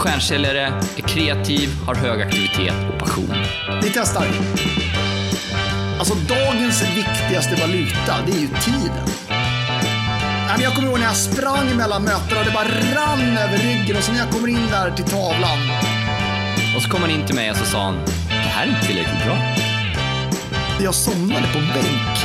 stjärnsäljare 0.00 0.60
är 0.96 1.02
kreativ, 1.02 1.70
har 1.86 1.94
hög 1.94 2.22
aktivitet 2.22 2.74
och 2.92 2.98
passion. 2.98 3.34
Vi 3.82 3.90
testar. 3.94 4.26
Alltså 5.98 6.14
dagens 6.14 6.82
viktigaste 6.82 7.54
valuta, 7.60 8.14
det 8.26 8.32
är 8.32 8.40
ju 8.40 8.48
tiden. 8.48 9.06
Jag 10.62 10.74
kommer 10.74 10.88
ihåg 10.88 10.98
när 10.98 11.06
jag 11.06 11.16
sprang 11.16 11.76
mellan 11.76 12.02
mötena 12.02 12.40
och 12.40 12.46
det 12.46 12.52
bara 12.52 12.68
rann 12.94 13.38
över 13.38 13.58
ryggen 13.58 13.96
och 13.96 14.02
så 14.02 14.12
när 14.12 14.18
jag 14.18 14.30
kommer 14.30 14.48
in 14.48 14.66
där 14.70 14.90
till 14.90 15.04
tavlan. 15.04 15.58
Och 16.76 16.82
så 16.82 16.90
kom 16.90 17.00
han 17.00 17.10
in 17.10 17.26
till 17.26 17.34
mig 17.34 17.50
och 17.50 17.56
så 17.56 17.64
sa 17.64 17.84
han, 17.84 17.96
det 18.28 18.34
här 18.34 18.66
är 18.66 18.70
inte 18.70 18.86
tillräckligt 18.86 19.24
bra. 19.24 19.36
Jag 20.82 20.94
somnade 20.94 21.46
på 21.52 21.58
en 21.58 21.66
bänk. 21.66 22.18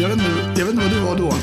Jag 0.00 0.08
vet 0.08 0.16
inte, 0.18 0.30
jag 0.60 0.66
vet 0.66 0.74
inte 0.74 0.84
vad 0.84 0.90
du 0.92 1.00
var 1.00 1.16
då. 1.16 1.34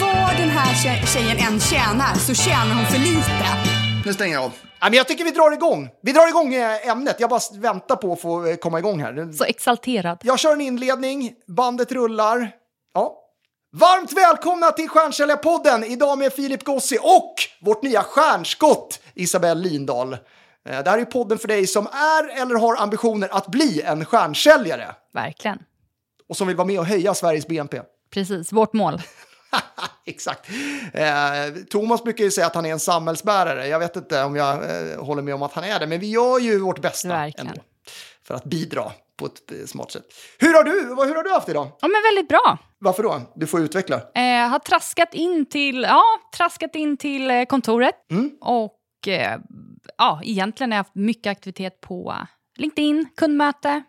Vad 0.00 0.36
den 0.36 0.50
här 0.50 0.74
tje- 0.74 1.06
tjejen 1.14 1.36
än 1.38 1.60
tjänar 1.60 2.14
så 2.14 2.34
tjänar 2.34 2.74
hon 2.74 2.86
för 2.86 2.98
lite. 2.98 3.77
Nu 4.08 4.14
stänger 4.14 4.34
jag 4.34 4.44
av. 4.44 4.50
Nej, 4.62 4.90
men 4.90 4.92
jag 4.92 5.08
tycker 5.08 5.24
vi 5.24 5.30
drar 5.30 5.52
igång. 5.52 5.90
Vi 6.02 6.12
drar 6.12 6.28
igång 6.28 6.54
eh, 6.54 6.88
ämnet. 6.88 7.16
Jag 7.20 7.30
bara 7.30 7.40
väntar 7.54 7.96
på 7.96 8.12
att 8.12 8.20
få 8.20 8.46
eh, 8.46 8.56
komma 8.56 8.78
igång 8.78 9.00
här. 9.02 9.32
Så 9.32 9.44
exalterad. 9.44 10.18
Jag 10.22 10.38
kör 10.38 10.52
en 10.52 10.60
inledning, 10.60 11.34
bandet 11.46 11.92
rullar. 11.92 12.50
Ja. 12.94 13.16
Varmt 13.72 14.12
välkomna 14.12 14.70
till 14.70 14.88
Stjärnsäljarpodden! 14.88 15.84
Idag 15.84 16.18
med 16.18 16.32
Filip 16.32 16.64
Gossi 16.64 16.98
och 17.02 17.34
vårt 17.60 17.82
nya 17.82 18.02
stjärnskott 18.02 19.00
Isabelle 19.14 19.68
Lindahl. 19.68 20.12
Eh, 20.12 20.18
Det 20.64 20.90
här 20.90 20.98
är 20.98 21.04
podden 21.04 21.38
för 21.38 21.48
dig 21.48 21.66
som 21.66 21.86
är 21.86 22.42
eller 22.42 22.54
har 22.54 22.76
ambitioner 22.76 23.28
att 23.32 23.46
bli 23.46 23.82
en 23.82 24.04
stjärnsäljare 24.04 24.94
Verkligen. 25.12 25.58
och 26.28 26.36
som 26.36 26.46
vill 26.46 26.56
vara 26.56 26.66
med 26.66 26.78
och 26.80 26.86
höja 26.86 27.14
Sveriges 27.14 27.46
BNP. 27.48 27.80
Precis, 28.10 28.52
vårt 28.52 28.72
mål. 28.72 29.00
Exakt. 30.04 30.50
Eh, 30.92 31.62
Thomas 31.70 32.04
brukar 32.04 32.24
ju 32.24 32.30
säga 32.30 32.46
att 32.46 32.54
han 32.54 32.66
är 32.66 32.72
en 32.72 32.80
samhällsbärare. 32.80 33.68
Jag 33.68 33.78
vet 33.78 33.96
inte 33.96 34.22
om 34.22 34.36
jag 34.36 34.54
eh, 34.54 35.04
håller 35.04 35.22
med 35.22 35.34
om 35.34 35.42
att 35.42 35.52
han 35.52 35.64
är 35.64 35.80
det, 35.80 35.86
men 35.86 36.00
vi 36.00 36.10
gör 36.10 36.38
ju 36.38 36.58
vårt 36.58 36.80
bästa 36.82 37.08
Verkligen. 37.08 37.46
ändå 37.46 37.62
för 38.26 38.34
att 38.34 38.44
bidra 38.44 38.92
på 39.16 39.26
ett 39.26 39.52
eh, 39.52 39.66
smart 39.66 39.90
sätt. 39.92 40.04
Hur 40.38 40.54
har 40.54 40.64
du, 40.64 40.70
hur 41.06 41.14
har 41.14 41.22
du 41.22 41.30
haft 41.30 41.48
idag? 41.48 41.66
Ja, 41.80 41.88
men 41.88 42.02
väldigt 42.14 42.28
bra. 42.28 42.58
Varför 42.78 43.02
då? 43.02 43.20
Du 43.34 43.46
får 43.46 43.60
utveckla. 43.60 43.96
Eh, 43.96 44.48
har 44.48 44.58
traskat 44.58 45.14
in 45.14 45.46
till, 45.46 45.82
ja, 45.82 46.02
traskat 46.36 46.74
in 46.74 46.96
till 46.96 47.30
eh, 47.30 47.44
kontoret. 47.44 47.94
Mm. 48.10 48.30
Och 48.40 49.08
eh, 49.08 49.38
ja, 49.98 50.20
egentligen 50.24 50.72
har 50.72 50.76
jag 50.76 50.84
haft 50.84 50.94
mycket 50.94 51.30
aktivitet 51.30 51.80
på 51.80 52.14
LinkedIn, 52.56 53.08
kundmöte. 53.16 53.82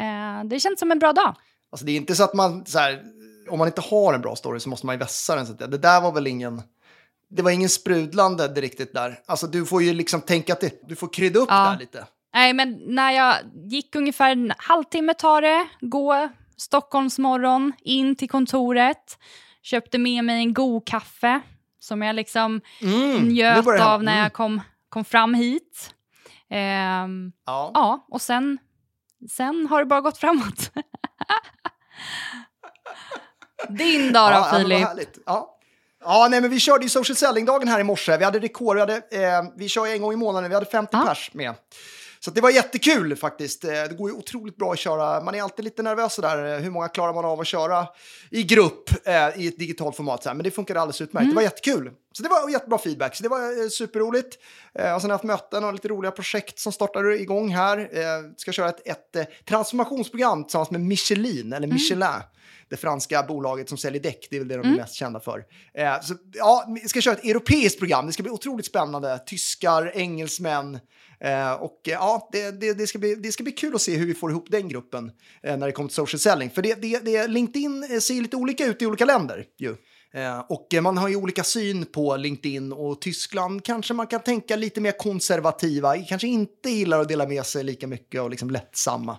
Eh, 0.00 0.44
det 0.44 0.60
känns 0.60 0.80
som 0.80 0.90
en 0.90 0.98
bra 0.98 1.12
dag. 1.12 1.34
Alltså 1.72 1.86
det 1.86 1.92
är 1.92 1.96
inte 1.96 2.14
så 2.14 2.24
att 2.24 2.34
man, 2.34 2.66
så 2.66 2.78
här, 2.78 3.02
om 3.50 3.58
man 3.58 3.68
inte 3.68 3.80
har 3.80 4.14
en 4.14 4.20
bra 4.20 4.36
story 4.36 4.60
så 4.60 4.68
måste 4.68 4.86
man 4.86 4.94
ju 4.94 4.98
vässa 4.98 5.36
den. 5.36 5.46
Så 5.46 5.52
det, 5.52 5.66
där 5.78 6.00
var 6.00 6.12
väl 6.12 6.26
ingen, 6.26 6.62
det 7.28 7.42
var 7.42 7.50
ingen 7.50 7.68
sprudlande 7.68 8.48
det 8.48 8.60
riktigt 8.60 8.92
där. 8.94 9.20
Alltså 9.26 9.46
du 9.46 9.66
får 9.66 9.82
ju 9.82 9.92
liksom 9.94 10.20
tänka 10.20 10.52
att 10.52 10.60
det, 10.60 10.88
du 10.88 10.96
får 10.96 11.12
krydda 11.12 11.40
upp 11.40 11.48
Ja. 11.50 11.70
där 11.70 11.78
lite. 11.78 12.06
Nej, 12.34 12.52
men 12.52 12.80
när 12.86 13.10
jag 13.12 13.34
gick 13.64 13.94
ungefär 13.94 14.30
en 14.32 14.52
halvtimme 14.58 15.14
tar 15.14 15.42
det, 15.42 15.68
gå 15.80 16.28
Stockholmsmorgon 16.56 17.72
in 17.82 18.16
till 18.16 18.28
kontoret, 18.30 19.18
köpte 19.62 19.98
med 19.98 20.24
mig 20.24 20.36
en 20.38 20.54
god 20.54 20.86
kaffe 20.86 21.40
som 21.78 22.02
jag 22.02 22.16
liksom 22.16 22.60
Mm, 22.82 23.28
njöt 23.28 23.66
av 23.80 24.02
när 24.02 24.12
Mm. 24.12 24.22
jag 24.22 24.32
kom, 24.32 24.60
kom 24.88 25.04
fram 25.04 25.34
hit. 25.34 25.94
Ehm, 26.50 27.32
Ja. 27.46 27.70
ja, 27.74 28.06
och 28.08 28.22
sen, 28.22 28.58
sen 29.30 29.66
har 29.70 29.78
det 29.78 29.86
bara 29.86 30.00
gått 30.00 30.18
framåt. 30.18 30.70
Din 33.68 34.12
dag 34.12 34.30
då, 34.32 34.48
ja, 34.52 34.58
Filip? 34.58 35.08
Ja. 35.26 35.56
Ja, 36.04 36.28
nej, 36.30 36.40
men 36.40 36.50
vi 36.50 36.60
körde 36.60 36.82
ju 36.84 36.88
social 36.88 37.16
selling-dagen 37.16 37.68
här 37.68 37.80
i 37.80 37.84
morse. 37.84 38.16
Vi 38.16 38.24
hade 38.24 38.38
rekord. 38.38 38.74
Vi, 38.76 38.80
hade, 38.80 38.94
eh, 38.96 39.42
vi 39.56 39.68
kör 39.68 39.86
ju 39.86 39.92
en 39.92 40.02
gång 40.02 40.12
i 40.12 40.16
månaden. 40.16 40.50
Vi 40.50 40.54
hade 40.54 40.66
50 40.66 40.88
Ja. 40.96 41.04
pers 41.06 41.30
med. 41.34 41.54
Så 42.22 42.30
det 42.30 42.40
var 42.40 42.50
jättekul 42.50 43.16
faktiskt. 43.16 43.64
Eh, 43.64 43.70
Det 43.70 43.96
går 43.98 44.10
ju 44.10 44.16
otroligt 44.16 44.56
bra 44.56 44.72
att 44.72 44.78
köra. 44.78 45.20
Man 45.20 45.34
är 45.34 45.42
alltid 45.42 45.64
lite 45.64 45.82
nervös 45.82 46.16
där. 46.16 46.58
Hur 46.58 46.70
många 46.70 46.88
klarar 46.88 47.14
man 47.14 47.24
av 47.24 47.40
att 47.40 47.46
köra 47.46 47.86
i 48.30 48.42
grupp 48.42 48.90
eh, 49.06 49.14
i 49.40 49.46
ett 49.48 49.58
digitalt 49.58 49.96
format? 49.96 50.22
Så 50.22 50.28
här. 50.28 50.36
Men 50.36 50.44
det 50.44 50.50
funkade 50.50 50.80
alldeles 50.80 51.00
utmärkt. 51.00 51.22
Mm. 51.22 51.28
Det 51.30 51.36
var 51.36 51.42
jättekul. 51.42 51.90
Så 52.12 52.22
det 52.22 52.28
var 52.28 52.50
jättebra 52.50 52.78
feedback. 52.78 53.16
Så 53.16 53.22
det 53.22 53.28
var 53.28 53.62
eh, 53.62 53.68
superroligt. 53.68 54.38
Eh, 54.74 54.94
och 54.94 55.00
sen 55.00 55.10
har 55.10 55.14
jag 55.14 55.18
haft 55.18 55.24
möten 55.52 55.64
och 55.64 55.72
lite 55.72 55.88
roliga 55.88 56.10
projekt 56.10 56.58
som 56.58 56.72
startar 56.72 57.10
igång 57.12 57.48
här. 57.54 57.78
Eh, 57.78 58.32
ska 58.36 58.52
köra 58.52 58.68
ett, 58.68 58.86
ett 58.88 59.16
eh, 59.16 59.24
transformationsprogram 59.48 60.44
tillsammans 60.44 60.70
med 60.70 60.80
Michelin, 60.80 61.52
eller 61.52 61.66
Michelin 61.66 62.08
det 62.70 62.76
franska 62.76 63.22
bolaget 63.22 63.68
som 63.68 63.78
säljer 63.78 64.02
däck. 64.02 64.26
Det 64.30 64.36
är 64.36 64.40
väl 64.40 64.48
det 64.48 64.56
de 64.56 64.68
är 64.72 64.76
mest 64.76 64.94
kända 64.94 65.20
för. 65.20 65.44
Eh, 65.74 66.00
så, 66.00 66.14
ja, 66.34 66.76
vi 66.82 66.88
ska 66.88 67.00
köra 67.00 67.14
ett 67.14 67.24
europeiskt 67.24 67.78
program. 67.78 68.06
Det 68.06 68.12
ska 68.12 68.22
bli 68.22 68.32
otroligt 68.32 68.66
spännande. 68.66 69.18
Tyskar, 69.26 69.92
engelsmän. 69.94 70.78
Eh, 71.20 71.52
och 71.52 71.88
eh, 71.88 71.92
ja, 71.92 72.28
det, 72.32 72.60
det, 72.60 72.74
det, 72.74 72.86
ska 72.86 72.98
bli, 72.98 73.14
det 73.14 73.32
ska 73.32 73.42
bli 73.42 73.52
kul 73.52 73.74
att 73.74 73.80
se 73.80 73.96
hur 73.96 74.06
vi 74.06 74.14
får 74.14 74.30
ihop 74.30 74.46
den 74.50 74.68
gruppen 74.68 75.12
eh, 75.42 75.56
när 75.56 75.66
det 75.66 75.72
kommer 75.72 75.88
till 75.88 75.94
social 75.94 76.20
selling. 76.20 76.50
För 76.50 76.62
det, 76.62 76.82
det, 76.82 76.98
det, 76.98 77.26
LinkedIn 77.26 77.82
eh, 77.90 77.98
ser 77.98 78.14
lite 78.14 78.36
olika 78.36 78.66
ut 78.66 78.82
i 78.82 78.86
olika 78.86 79.04
länder. 79.04 79.44
Ju. 79.58 79.76
Eh, 80.12 80.38
och 80.38 80.66
man 80.82 80.98
har 80.98 81.08
ju 81.08 81.16
olika 81.16 81.44
syn 81.44 81.86
på 81.86 82.16
LinkedIn 82.16 82.72
och 82.72 83.00
Tyskland 83.00 83.64
kanske 83.64 83.94
man 83.94 84.06
kan 84.06 84.20
tänka 84.20 84.56
lite 84.56 84.80
mer 84.80 84.92
konservativa, 84.92 85.98
kanske 85.98 86.28
inte 86.28 86.70
gillar 86.70 87.00
att 87.00 87.08
dela 87.08 87.26
med 87.26 87.46
sig 87.46 87.64
lika 87.64 87.86
mycket 87.86 88.20
och 88.20 88.30
liksom 88.30 88.50
lättsamma. 88.50 89.18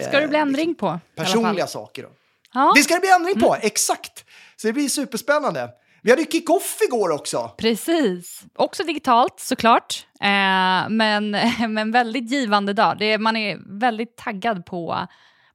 Ska 0.00 0.20
det 0.20 0.28
bli 0.28 0.38
ändring 0.38 0.74
på? 0.74 0.86
alla 0.86 0.98
fall? 0.98 1.24
Personliga 1.24 1.66
saker. 1.66 2.02
Då. 2.02 2.08
Ja, 2.54 2.72
Det 2.76 2.82
ska 2.82 2.94
det 2.94 3.00
bli 3.00 3.10
ändring 3.10 3.40
på, 3.40 3.56
exakt. 3.60 4.24
Så 4.56 4.66
det 4.66 4.72
blir 4.72 4.88
superspännande. 4.88 5.68
Vi 6.02 6.10
hade 6.10 6.22
ju 6.22 6.28
kick-off 6.30 6.78
igår 6.88 7.10
också. 7.10 7.50
precis. 7.58 8.42
Också 8.56 8.84
digitalt 8.84 9.40
såklart, 9.40 10.06
eh, 10.20 10.88
men, 10.88 11.30
men 11.68 11.92
väldigt 11.92 12.30
givande 12.30 12.72
dag. 12.72 12.96
Det, 12.98 13.18
man 13.18 13.36
är 13.36 13.78
väldigt 13.80 14.16
taggad 14.16 14.66
på, 14.66 15.06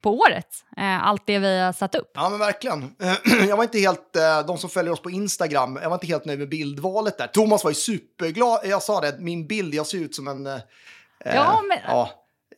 på 0.01 0.11
året, 0.19 0.47
eh, 0.77 1.07
allt 1.07 1.23
det 1.25 1.39
vi 1.39 1.59
har 1.59 1.73
satt 1.73 1.95
upp. 1.95 2.11
Ja, 2.15 2.29
men 2.29 2.39
verkligen. 2.39 2.95
Jag 3.47 3.57
var 3.57 3.63
inte 3.63 3.79
helt, 3.79 4.15
eh, 4.15 4.45
de 4.47 4.57
som 4.57 4.69
följer 4.69 4.93
oss 4.93 5.01
på 5.01 5.09
Instagram, 5.11 5.79
jag 5.81 5.89
var 5.89 5.95
inte 5.95 6.07
helt 6.07 6.25
nöjd 6.25 6.39
med 6.39 6.49
bildvalet 6.49 7.17
där. 7.17 7.27
Thomas 7.27 7.63
var 7.63 7.71
ju 7.71 7.75
superglad, 7.75 8.59
jag 8.63 8.83
sa 8.83 9.01
det, 9.01 9.15
min 9.19 9.47
bild, 9.47 9.73
jag 9.73 9.87
ser 9.87 9.97
ut 9.97 10.15
som 10.15 10.27
en... 10.27 10.47
eh, 10.47 10.59
Ja, 11.25 11.61
men- 11.67 11.79
ja, 11.87 12.09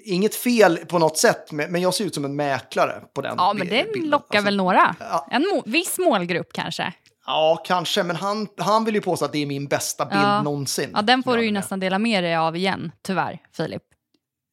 inget 0.06 0.36
fel 0.36 0.78
på 0.78 1.00
något 1.00 1.18
sätt, 1.18 1.52
men 1.52 1.82
jag 1.82 1.94
ser 1.94 2.06
ut 2.06 2.14
som 2.16 2.26
en 2.26 2.36
mäklare 2.36 3.02
på 3.16 3.22
den 3.22 3.36
Ja, 3.38 3.54
men 3.54 3.68
det 3.68 3.86
bilden. 3.94 4.10
lockar 4.10 4.38
Alltså, 4.38 4.46
väl 4.46 4.58
några. 4.58 4.96
ja. 5.00 5.28
En 5.32 5.42
må- 5.42 5.64
viss 5.66 5.98
målgrupp 6.00 6.54
kanske. 6.54 6.94
Ja, 7.28 7.64
kanske, 7.66 8.04
men 8.04 8.16
han, 8.16 8.48
han 8.58 8.86
vill 8.86 8.96
ju 8.96 9.02
påstå 9.02 9.26
att 9.26 9.32
det 9.32 9.42
är 9.42 9.46
min 9.46 9.68
bästa 9.68 10.06
bild 10.06 10.22
Ja. 10.22 10.42
någonsin. 10.42 10.90
Ja, 10.94 11.02
den 11.02 11.24
får 11.24 11.38
du 11.38 11.46
ju 11.46 11.52
nästan 11.52 11.80
dela 11.80 12.00
med 12.00 12.24
dig 12.24 12.36
av 12.36 12.56
igen, 12.56 12.92
tyvärr, 13.08 13.40
Filip. 13.58 13.82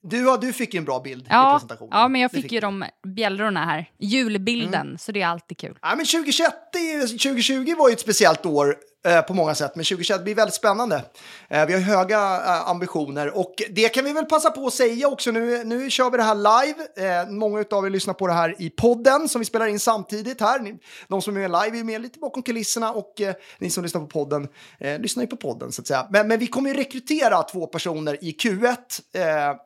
Du, 0.04 0.24
ja, 0.24 0.36
du 0.36 0.52
fick 0.52 0.74
en 0.74 0.84
bra 0.84 1.00
bild 1.00 1.22
i 1.22 1.26
Ja, 1.30 1.52
presentationen. 1.54 1.90
ja 1.98 2.08
men 2.08 2.20
jag 2.20 2.30
Det 2.30 2.42
fick 2.42 2.52
ju 2.52 2.60
de 2.60 2.84
bjällrorna 3.16 3.64
här. 3.64 3.90
Julbilden, 3.98 4.86
Mm. 4.86 4.98
så 4.98 5.12
det 5.12 5.22
är 5.22 5.26
alltid 5.26 5.58
kul. 5.58 5.78
Ja, 5.82 5.94
men 5.96 6.06
2021, 6.06 6.54
det 6.72 6.78
är 6.78 7.00
ju- 7.00 7.06
2020 7.18 7.74
var 7.78 7.88
ju 7.88 7.92
ett 7.92 8.00
speciellt 8.00 8.46
år 8.46 8.76
Eh, 9.04 9.22
på 9.22 9.34
många 9.34 9.54
sätt, 9.54 9.72
men 9.76 9.84
2021 9.84 10.24
blir 10.24 10.34
väldigt 10.34 10.54
spännande. 10.54 11.04
Eh, 11.48 11.66
vi 11.66 11.72
har 11.72 11.80
höga 11.80 12.18
eh, 12.18 12.68
ambitioner 12.68 13.38
och 13.38 13.54
det 13.70 13.88
kan 13.88 14.04
vi 14.04 14.12
väl 14.12 14.24
passa 14.24 14.50
på 14.50 14.66
att 14.66 14.74
säga 14.74 15.08
också. 15.08 15.30
Nu, 15.30 15.64
nu 15.64 15.90
kör 15.90 16.10
vi 16.10 16.16
det 16.16 16.22
här 16.22 16.34
live. 16.34 17.30
Många 17.30 17.64
av 17.70 17.86
er 17.86 17.90
lyssnar 17.90 18.14
på 18.14 18.26
det 18.26 18.32
här 18.32 18.54
i 18.58 18.70
podden 18.70 19.28
som 19.28 19.38
vi 19.38 19.44
spelar 19.44 19.66
in 19.66 19.80
samtidigt 19.80 20.40
här. 20.40 20.78
De 21.08 21.22
som 21.22 21.36
är 21.36 21.48
med 21.48 21.64
live 21.64 21.78
är 21.80 21.84
med 21.84 22.02
lite 22.02 22.18
bakom 22.18 22.42
kulisserna 22.42 22.92
och 22.92 23.14
ni 23.58 23.70
som 23.70 23.82
lyssnar 23.82 24.00
på 24.00 24.06
podden 24.06 24.48
lyssnar 24.98 25.22
ju 25.22 25.26
på 25.26 25.36
podden 25.36 25.72
så 25.72 25.82
att 25.82 25.86
säga. 25.86 26.06
Men, 26.10 26.28
men 26.28 26.38
vi 26.38 26.46
kommer 26.46 26.70
ju 26.70 26.76
rekrytera 26.76 27.42
två 27.42 27.66
personer 27.66 28.24
i 28.24 28.32
Q1 28.32 28.76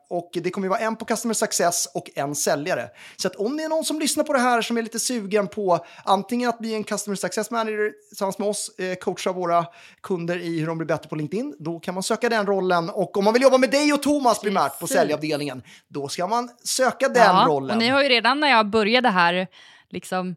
och 0.09 0.29
det 0.33 0.49
kommer 0.49 0.65
ju 0.65 0.69
vara 0.69 0.79
en 0.79 0.95
på 0.95 1.05
Customer 1.05 1.33
Success 1.33 1.87
och 1.93 2.09
en 2.15 2.35
säljare. 2.35 2.89
Så 3.17 3.27
att 3.27 3.35
om 3.35 3.57
det 3.57 3.63
är 3.63 3.69
någon 3.69 3.83
som 3.83 3.99
lyssnar 3.99 4.23
på 4.23 4.33
det 4.33 4.39
här 4.39 4.61
som 4.61 4.77
är 4.77 4.81
lite 4.81 4.99
sugen 4.99 5.47
på 5.47 5.85
antingen 6.03 6.49
att 6.49 6.59
bli 6.59 6.73
en 6.73 6.83
Customer 6.83 7.15
Success 7.15 7.51
Manager 7.51 7.91
tillsammans 8.09 8.39
med 8.39 8.47
oss, 8.47 8.71
coach 9.01 9.26
coacha 9.27 9.39
våra 9.39 9.65
kunder 10.01 10.37
i 10.37 10.59
hur 10.59 10.67
de 10.67 10.77
blir 10.77 10.87
bättre 10.87 11.09
på 11.09 11.15
LinkedIn, 11.15 11.55
då 11.59 11.79
kan 11.79 11.93
man 11.93 12.03
söka 12.03 12.29
den 12.29 12.45
rollen. 12.45 12.89
Och 12.89 13.17
om 13.17 13.23
man 13.23 13.33
vill 13.33 13.43
jobba 13.43 13.57
med 13.57 13.71
dig 13.71 13.93
och 13.93 14.03
Thomas 14.03 14.41
primärt 14.41 14.79
på 14.79 14.87
säljavdelningen, 14.87 15.63
då 15.87 16.07
ska 16.07 16.27
man 16.27 16.49
söka 16.63 17.09
den 17.09 17.45
rollen. 17.45 17.71
och 17.71 17.77
ni 17.77 17.89
har 17.89 18.03
ju 18.03 18.09
redan 18.09 18.39
när 18.39 18.49
jag 18.49 18.69
började 18.69 19.09
här 19.09 19.47
liksom 19.89 20.29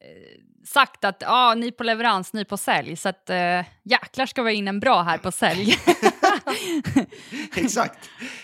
eh, 0.00 0.66
sagt 0.66 1.04
att 1.04 1.16
ja, 1.20 1.54
ni 1.54 1.72
på 1.72 1.84
leverans, 1.84 2.32
ni 2.32 2.44
på 2.44 2.56
sälj. 2.56 2.96
Så 2.96 3.08
att 3.08 3.30
eh, 3.30 3.64
jäklar 3.84 4.26
ska 4.26 4.42
vi 4.42 4.50
ha 4.50 4.54
in 4.54 4.68
en 4.68 4.80
bra 4.80 5.02
här 5.02 5.18
på 5.18 5.32
sälj. 5.32 5.74
Exakt. 7.56 7.98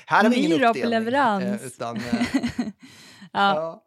Här 0.06 0.22
har 0.22 0.30
vi 0.30 0.36
ingen 0.36 0.50
då 0.50 0.58
på 0.58 0.70
uppdelning. 0.70 0.90
leverans. 0.90 1.62
eh, 1.62 1.66
Utan, 1.66 1.96
eh, 1.96 2.02
ja. 3.32 3.54
ja. 3.54 3.83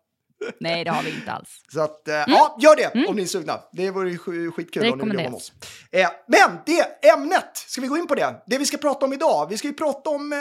Nej, 0.60 0.84
det 0.84 0.92
har 0.92 1.04
vi 1.04 1.10
inte 1.10 1.31
alls. 1.31 1.62
Så 1.74 1.81
att, 1.81 2.07
eh, 2.07 2.16
ja, 2.28 2.57
gör 2.60 2.75
det 2.75 3.07
om 3.07 3.16
ni 3.16 3.22
är 3.22 3.28
sugna. 3.28 3.60
Det 3.72 3.92
vore 3.92 4.18
skitkul 4.51 4.92
om 4.92 5.00
ni 5.00 5.06
vill 5.06 5.13
jobba 5.13 5.30
med 5.30 5.34
oss. 5.34 5.51
Eh, 5.92 6.10
men 6.28 6.57
det 6.66 7.07
ämnet, 7.07 7.57
ska 7.68 7.81
vi 7.81 7.88
gå 7.88 7.98
in 7.98 8.07
på 8.07 8.16
det? 8.16 8.44
Det 8.48 8.57
vi 8.57 8.66
ska 8.66 8.78
prata 8.78 9.06
om 9.06 9.13
idag. 9.13 9.48
Vi 9.50 9.57
ska 9.57 9.68
ju 9.68 9.74
prata 9.74 10.10
om, 10.10 10.34
eh, 10.34 10.39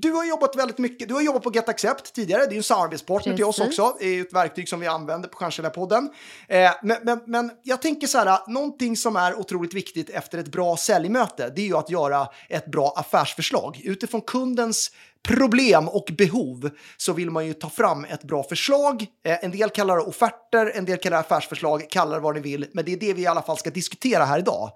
du 0.00 0.12
har 0.12 0.24
jobbat 0.24 0.56
väldigt 0.56 0.78
mycket, 0.78 1.08
du 1.08 1.14
har 1.14 1.20
jobbat 1.20 1.42
på 1.42 1.52
Get 1.52 1.68
Accept 1.68 2.14
tidigare. 2.14 2.42
Det 2.42 2.48
är 2.48 2.52
ju 2.52 2.56
en 2.56 2.62
samarbetspartner 2.62 3.36
till 3.36 3.44
oss 3.44 3.60
också. 3.60 3.96
Det 4.00 4.06
är 4.06 4.20
ett 4.20 4.32
verktyg 4.32 4.68
som 4.68 4.80
vi 4.80 4.86
använder 4.86 5.28
på 5.28 5.36
Stjärnkällarpodden. 5.36 6.10
Eh, 6.48 6.70
men, 6.82 6.96
men, 7.02 7.20
men 7.26 7.50
jag 7.62 7.82
tänker 7.82 8.06
så 8.06 8.18
här, 8.18 8.38
någonting 8.50 8.96
som 8.96 9.16
är 9.16 9.38
otroligt 9.38 9.74
viktigt 9.74 10.10
efter 10.10 10.38
ett 10.38 10.48
bra 10.48 10.76
säljmöte, 10.76 11.52
det 11.56 11.62
är 11.62 11.66
ju 11.66 11.76
att 11.76 11.90
göra 11.90 12.28
ett 12.48 12.66
bra 12.66 12.94
affärsförslag. 12.96 13.80
Utifrån 13.84 14.20
kundens 14.20 14.90
problem 15.28 15.88
och 15.88 16.04
behov 16.18 16.70
så 16.96 17.12
vill 17.12 17.30
man 17.30 17.46
ju 17.46 17.52
ta 17.54 17.70
fram 17.70 18.04
ett 18.04 18.24
bra 18.24 18.42
förslag. 18.42 19.06
Eh, 19.24 19.44
en 19.44 19.50
del 19.50 19.70
kallar 19.70 19.96
det 19.96 20.02
offerter, 20.02 20.72
en 20.74 20.84
del 20.84 20.98
kallar 20.98 21.16
det 21.16 21.20
affärsförslag, 21.20 21.90
kallar 21.90 22.14
det 22.16 22.20
vad 22.22 22.34
ni 22.34 22.40
vill. 22.40 22.66
Men 22.72 22.84
det 22.84 22.92
är 22.92 22.96
det 22.96 23.14
vi 23.14 23.22
i 23.22 23.26
alla 23.26 23.42
fall 23.42 23.56
ska 23.58 23.70
diskutera 23.70 24.24
här 24.24 24.38
idag. 24.38 24.70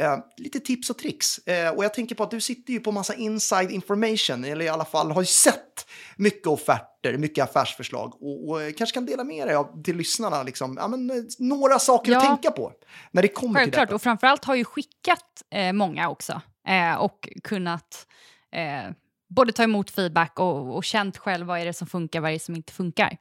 Eh, 0.00 0.16
lite 0.36 0.60
tips 0.60 0.90
och 0.90 0.98
tricks. 0.98 1.38
Eh, 1.38 1.70
och 1.70 1.84
jag 1.84 1.94
tänker 1.94 2.14
på 2.14 2.22
att 2.22 2.30
du 2.30 2.40
sitter 2.40 2.72
ju 2.72 2.80
på 2.80 2.92
massa 2.92 3.14
inside 3.14 3.70
information, 3.70 4.44
eller 4.44 4.64
i 4.64 4.68
alla 4.68 4.84
fall 4.84 5.10
har 5.10 5.22
ju 5.22 5.26
sett 5.26 5.86
mycket 6.16 6.46
offerter, 6.46 7.18
mycket 7.18 7.44
affärsförslag 7.44 8.22
och, 8.22 8.48
och 8.50 8.60
kanske 8.76 8.94
kan 8.94 9.06
dela 9.06 9.24
med 9.24 9.46
dig 9.46 9.54
av 9.56 9.82
till 9.82 9.96
lyssnarna 9.96 10.42
liksom, 10.42 10.76
ja, 10.80 10.88
men, 10.88 11.26
några 11.38 11.78
saker 11.78 12.12
att 12.16 12.22
Ja. 12.24 12.28
tänka 12.28 12.50
på 12.50 12.72
när 13.10 13.22
det 13.22 13.28
kommer 13.28 13.54
till 13.54 13.64
Självklart, 13.64 13.88
detta. 13.88 13.94
och 13.94 14.02
framförallt 14.02 14.44
har 14.44 14.54
ju 14.54 14.64
skickat 14.64 15.42
eh, 15.54 15.72
många 15.72 16.08
också 16.08 16.40
eh, 16.68 16.94
och 16.94 17.28
kunnat 17.44 18.06
eh, 18.52 18.92
både 19.28 19.52
ta 19.52 19.62
emot 19.62 19.90
feedback 19.90 20.40
och, 20.40 20.76
och 20.76 20.84
känt 20.84 21.18
själv 21.18 21.46
vad 21.46 21.60
är 21.60 21.64
det 21.64 21.72
som 21.72 21.86
funkar, 21.86 22.20
vad 22.20 22.30
är 22.30 22.34
det 22.34 22.42
som 22.42 22.56
inte 22.56 22.72
funkar. 22.72 23.16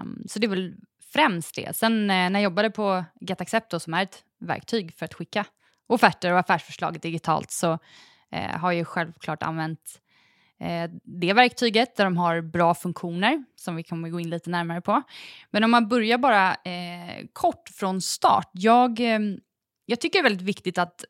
Um, 0.00 0.24
så 0.28 0.38
det 0.38 0.46
är 0.46 0.48
väl 0.48 0.74
främst 1.12 1.54
det. 1.54 1.76
Sen 1.76 2.10
eh, 2.10 2.30
när 2.30 2.34
jag 2.34 2.42
jobbade 2.42 2.70
på 2.70 3.04
Get 3.20 3.40
Accept 3.40 3.70
då, 3.70 3.80
som 3.80 3.94
är 3.94 4.02
ett 4.02 4.24
verktyg 4.40 4.94
för 4.98 5.04
att 5.04 5.14
skicka 5.14 5.44
offerter 5.86 6.32
och 6.32 6.38
affärsförslag 6.38 7.00
digitalt 7.00 7.50
så 7.50 7.78
eh, 8.32 8.58
har 8.58 8.72
jag 8.72 8.86
självklart 8.86 9.42
använt 9.42 10.00
eh, 10.60 10.90
det 11.04 11.32
verktyget 11.32 11.96
där 11.96 12.04
de 12.04 12.16
har 12.16 12.40
bra 12.40 12.74
funktioner 12.74 13.44
som 13.56 13.76
vi 13.76 13.82
kommer 13.82 14.08
gå 14.08 14.20
in 14.20 14.30
lite 14.30 14.50
närmare 14.50 14.80
på. 14.80 15.02
Men 15.50 15.64
om 15.64 15.70
man 15.70 15.88
börjar 15.88 16.18
bara 16.18 16.54
eh, 16.54 17.26
kort 17.32 17.68
från 17.68 18.00
start. 18.00 18.50
Jag, 18.52 19.00
eh, 19.00 19.20
jag 19.86 20.00
tycker 20.00 20.18
det 20.18 20.20
är 20.20 20.30
väldigt 20.30 20.48
viktigt 20.48 20.78
att 20.78 21.04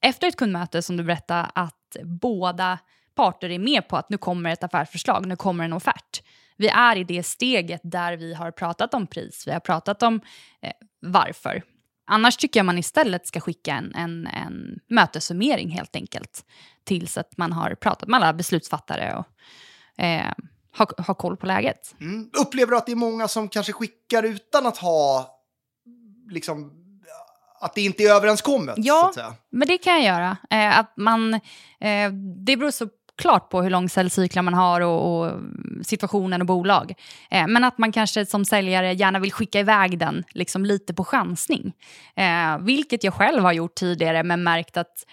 efter 0.00 0.26
ett 0.28 0.36
kundmöte 0.36 0.82
som 0.82 0.96
du 0.96 1.04
berättade 1.04 1.50
att 1.54 1.96
båda 2.04 2.78
parter 3.16 3.50
är 3.50 3.58
med 3.58 3.88
på 3.88 3.96
att 3.96 4.10
nu 4.10 4.18
kommer 4.18 4.50
ett 4.50 4.64
affärsförslag, 4.64 5.26
nu 5.26 5.36
kommer 5.36 5.64
en 5.64 5.72
offert. 5.72 6.22
Vi 6.56 6.68
är 6.68 6.96
i 6.96 7.04
det 7.04 7.22
steget 7.22 7.80
där 7.84 8.16
vi 8.16 8.34
har 8.34 8.50
pratat 8.50 8.94
om 8.94 9.06
pris, 9.06 9.44
vi 9.46 9.52
har 9.52 9.60
pratat 9.60 10.02
om 10.02 10.20
eh, 10.62 10.72
varför. 11.00 11.62
Annars 12.06 12.36
tycker 12.36 12.60
jag 12.60 12.66
man 12.66 12.78
istället 12.78 13.26
ska 13.26 13.40
skicka 13.40 13.74
en, 13.74 13.94
en, 13.94 14.26
en 14.26 14.80
mötessummering 14.88 15.70
helt 15.70 15.96
enkelt. 15.96 16.44
Tills 16.84 17.18
att 17.18 17.36
man 17.36 17.52
har 17.52 17.74
pratat 17.74 18.08
med 18.08 18.16
alla 18.16 18.32
beslutsfattare 18.32 19.14
och 19.14 20.04
eh, 20.04 20.32
har, 20.72 21.02
har 21.02 21.14
koll 21.14 21.36
på 21.36 21.46
läget. 21.46 21.94
Mm. 22.00 22.30
Upplever 22.40 22.70
du 22.70 22.76
att 22.76 22.86
det 22.86 22.92
är 22.92 22.96
många 22.96 23.28
som 23.28 23.48
kanske 23.48 23.72
skickar 23.72 24.22
utan 24.22 24.66
att 24.66 24.76
ha 24.76 25.32
liksom 26.30 26.72
att 27.60 27.74
det 27.74 27.80
inte 27.80 28.02
är 28.02 28.14
överenskommet? 28.14 28.74
Ja. 28.78 29.12
Så. 29.14 29.34
Men 29.50 29.68
det 29.68 29.78
kan 29.78 29.94
jag 29.94 30.04
göra. 30.04 30.36
Eh, 30.50 30.78
att 30.78 30.92
man, 30.96 31.34
eh, 31.34 32.12
det 32.46 32.56
beror 32.56 32.70
såklart 33.16 33.50
på 33.50 33.62
hur 33.62 33.70
lång 33.70 33.88
säljcyklar 33.88 34.42
man 34.42 34.54
har 34.54 34.80
och, 34.80 35.26
och 35.26 35.32
situationen 35.82 36.40
och 36.40 36.46
bolag. 36.46 36.94
Eh, 37.30 37.46
men 37.46 37.64
att 37.64 37.78
man 37.78 37.92
kanske 37.92 38.26
som 38.26 38.44
säljare 38.44 38.92
gärna 38.92 39.18
vill 39.18 39.32
skicka 39.32 39.60
iväg 39.60 39.98
den 39.98 40.24
liksom 40.30 40.64
lite 40.64 40.94
på 40.94 41.04
chansning. 41.04 41.72
Eh, 42.16 42.58
vilket 42.58 43.04
jag 43.04 43.14
själv 43.14 43.42
har 43.42 43.52
gjort 43.52 43.74
tidigare 43.74 44.22
men 44.22 44.42
märkt 44.42 44.76
att 44.76 45.04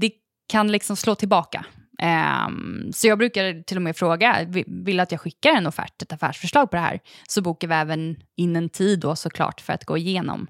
det 0.00 0.10
kan 0.48 0.72
liksom 0.72 0.96
slå 0.96 1.14
tillbaka. 1.14 1.64
Eh, 1.98 2.48
så 2.92 3.06
jag 3.06 3.18
brukar 3.18 3.62
till 3.62 3.76
och 3.76 3.82
med 3.82 3.96
fråga, 3.96 4.46
vill 4.66 5.00
att 5.00 5.12
jag 5.12 5.20
skickar 5.20 5.50
en 5.50 5.66
offert, 5.66 6.02
ett 6.02 6.12
affärsförslag 6.12 6.70
på 6.70 6.76
det 6.76 6.82
här? 6.82 7.00
Så 7.28 7.42
bokar 7.42 7.68
vi 7.68 7.74
även 7.74 8.16
in 8.36 8.56
en 8.56 8.68
tid 8.68 9.00
då 9.00 9.16
såklart 9.16 9.60
för 9.60 9.72
att 9.72 9.84
gå 9.84 9.96
igenom, 9.96 10.46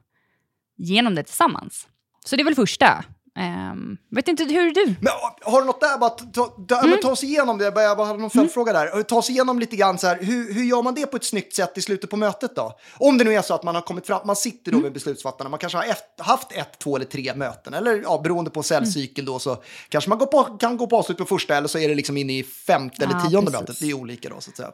igenom 0.79 1.15
det 1.15 1.23
tillsammans. 1.23 1.89
Så 2.25 2.37
det 2.37 2.43
är 2.43 2.45
väl 2.45 2.55
första. 2.55 3.05
Ehm, 3.39 3.97
vet 4.11 4.29
inte, 4.29 4.45
hur 4.45 4.67
är 4.67 4.75
du? 4.75 4.87
Men 5.01 5.13
har 5.43 5.61
du 5.61 5.67
något 5.67 5.81
där, 5.81 5.99
bara 5.99 6.11
ta, 6.11 6.47
ta, 6.69 6.81
Mm. 6.85 6.99
ta 7.03 7.11
oss 7.11 7.25
igenom 7.25 7.59
det, 7.59 7.65
jag 7.65 7.75
bara- 7.75 8.07
hade 8.07 8.19
någon 8.19 8.31
följdfråga 8.31 8.73
där. 8.73 9.03
Ta 9.03 9.17
oss 9.17 9.31
igenom 9.31 9.59
lite 9.59 9.77
grann 9.77 9.99
så 9.99 10.07
här, 10.07 10.19
hur, 10.23 10.55
hur 10.55 10.65
gör 10.65 10.83
man 10.83 10.95
det 10.95 11.07
på 11.07 11.17
ett 11.17 11.25
snyggt 11.25 11.55
sätt 11.57 11.79
i 11.79 11.83
slutet 11.83 12.11
på 12.11 12.17
mötet 12.17 12.57
då? 12.57 12.79
Om 12.99 13.19
det 13.19 13.25
nu 13.25 13.35
är 13.35 13.43
så 13.43 13.55
att 13.55 13.63
man 13.63 13.75
har 13.75 13.83
kommit 13.83 14.07
fram, 14.07 14.21
man 14.27 14.37
sitter 14.37 14.71
då 14.71 14.77
Mm. 14.77 14.83
med 14.83 14.93
beslutsfattarna, 14.93 15.51
man 15.51 15.59
kanske 15.59 15.79
har 15.79 15.85
ett, 15.85 16.05
haft 16.19 16.53
ett, 16.53 16.79
två 16.79 16.97
eller 16.97 17.07
tre 17.07 17.33
möten, 17.35 17.75
eller 17.75 18.03
ja, 18.03 18.21
beroende 18.25 18.51
på 18.51 18.63
säljcykeln 18.63 19.27
då 19.27 19.39
så 19.39 19.63
kanske 19.89 20.11
man 20.11 20.19
går 20.19 20.27
på, 20.27 20.43
kan 20.45 20.77
gå 20.77 20.87
på 20.87 20.97
avslut 20.97 21.19
på 21.19 21.25
första 21.25 21.57
eller 21.57 21.69
så 21.69 21.79
är 21.79 21.89
det 21.89 21.95
liksom 21.95 22.17
inne 22.17 22.39
i 22.39 22.43
femte 22.43 23.05
eller 23.05 23.15
Ja, 23.15 23.21
tionde 23.31 23.51
precis. 23.51 23.61
mötet, 23.69 23.81
det 23.81 23.91
är 23.91 23.95
olika 23.95 24.29
då 24.29 24.41
så 24.41 24.51
att 24.51 24.57
säga. 24.57 24.71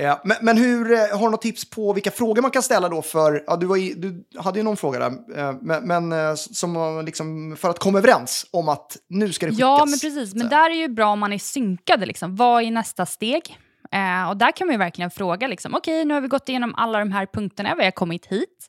Eh, 0.00 0.18
Men, 0.24 0.36
men 0.40 0.56
hur, 0.56 0.92
eh, 0.92 0.98
har 0.98 1.24
du 1.24 1.30
något 1.30 1.42
tips 1.42 1.70
på 1.70 1.92
vilka 1.92 2.10
frågor 2.10 2.42
man 2.42 2.50
kan 2.50 2.62
ställa 2.62 2.88
då 2.88 3.02
för, 3.02 3.44
ja, 3.46 3.56
du, 3.56 3.78
i, 3.80 3.94
du 3.94 4.24
hade 4.38 4.58
ju 4.58 4.62
någon 4.62 4.76
fråga 4.76 4.98
där, 4.98 5.38
eh, 5.38 5.54
men, 5.60 5.84
men 5.84 6.12
eh, 6.12 6.34
som 6.34 7.02
liksom 7.06 7.56
för 7.56 7.70
att 7.70 7.78
komma 7.78 7.98
överens 7.98 8.46
om 8.50 8.68
att 8.68 8.96
nu 9.08 9.32
ska 9.32 9.46
det 9.46 9.52
skickas. 9.52 9.60
Ja, 9.60 9.84
men 9.86 9.98
precis. 9.98 10.34
Men 10.34 10.48
där 10.48 10.70
är 10.70 10.74
ju 10.74 10.88
bra 10.88 11.06
om 11.12 11.18
man 11.18 11.32
är 11.32 11.38
synkade. 11.38 12.06
Liksom. 12.06 12.36
Vad 12.36 12.62
är 12.62 12.70
nästa 12.70 13.06
steg? 13.06 13.58
Eh, 13.92 14.28
och 14.28 14.36
där 14.36 14.52
kan 14.52 14.66
man 14.66 14.74
ju 14.74 14.78
verkligen 14.78 15.10
fråga, 15.10 15.46
liksom, 15.46 15.74
okej, 15.74 16.04
nu 16.04 16.14
har 16.14 16.20
vi 16.20 16.28
gått 16.28 16.48
igenom 16.48 16.74
alla 16.74 16.98
de 16.98 17.12
här 17.12 17.26
punkterna, 17.26 17.74
vi 17.74 17.84
har 17.84 17.90
kommit 17.90 18.26
hit. 18.26 18.68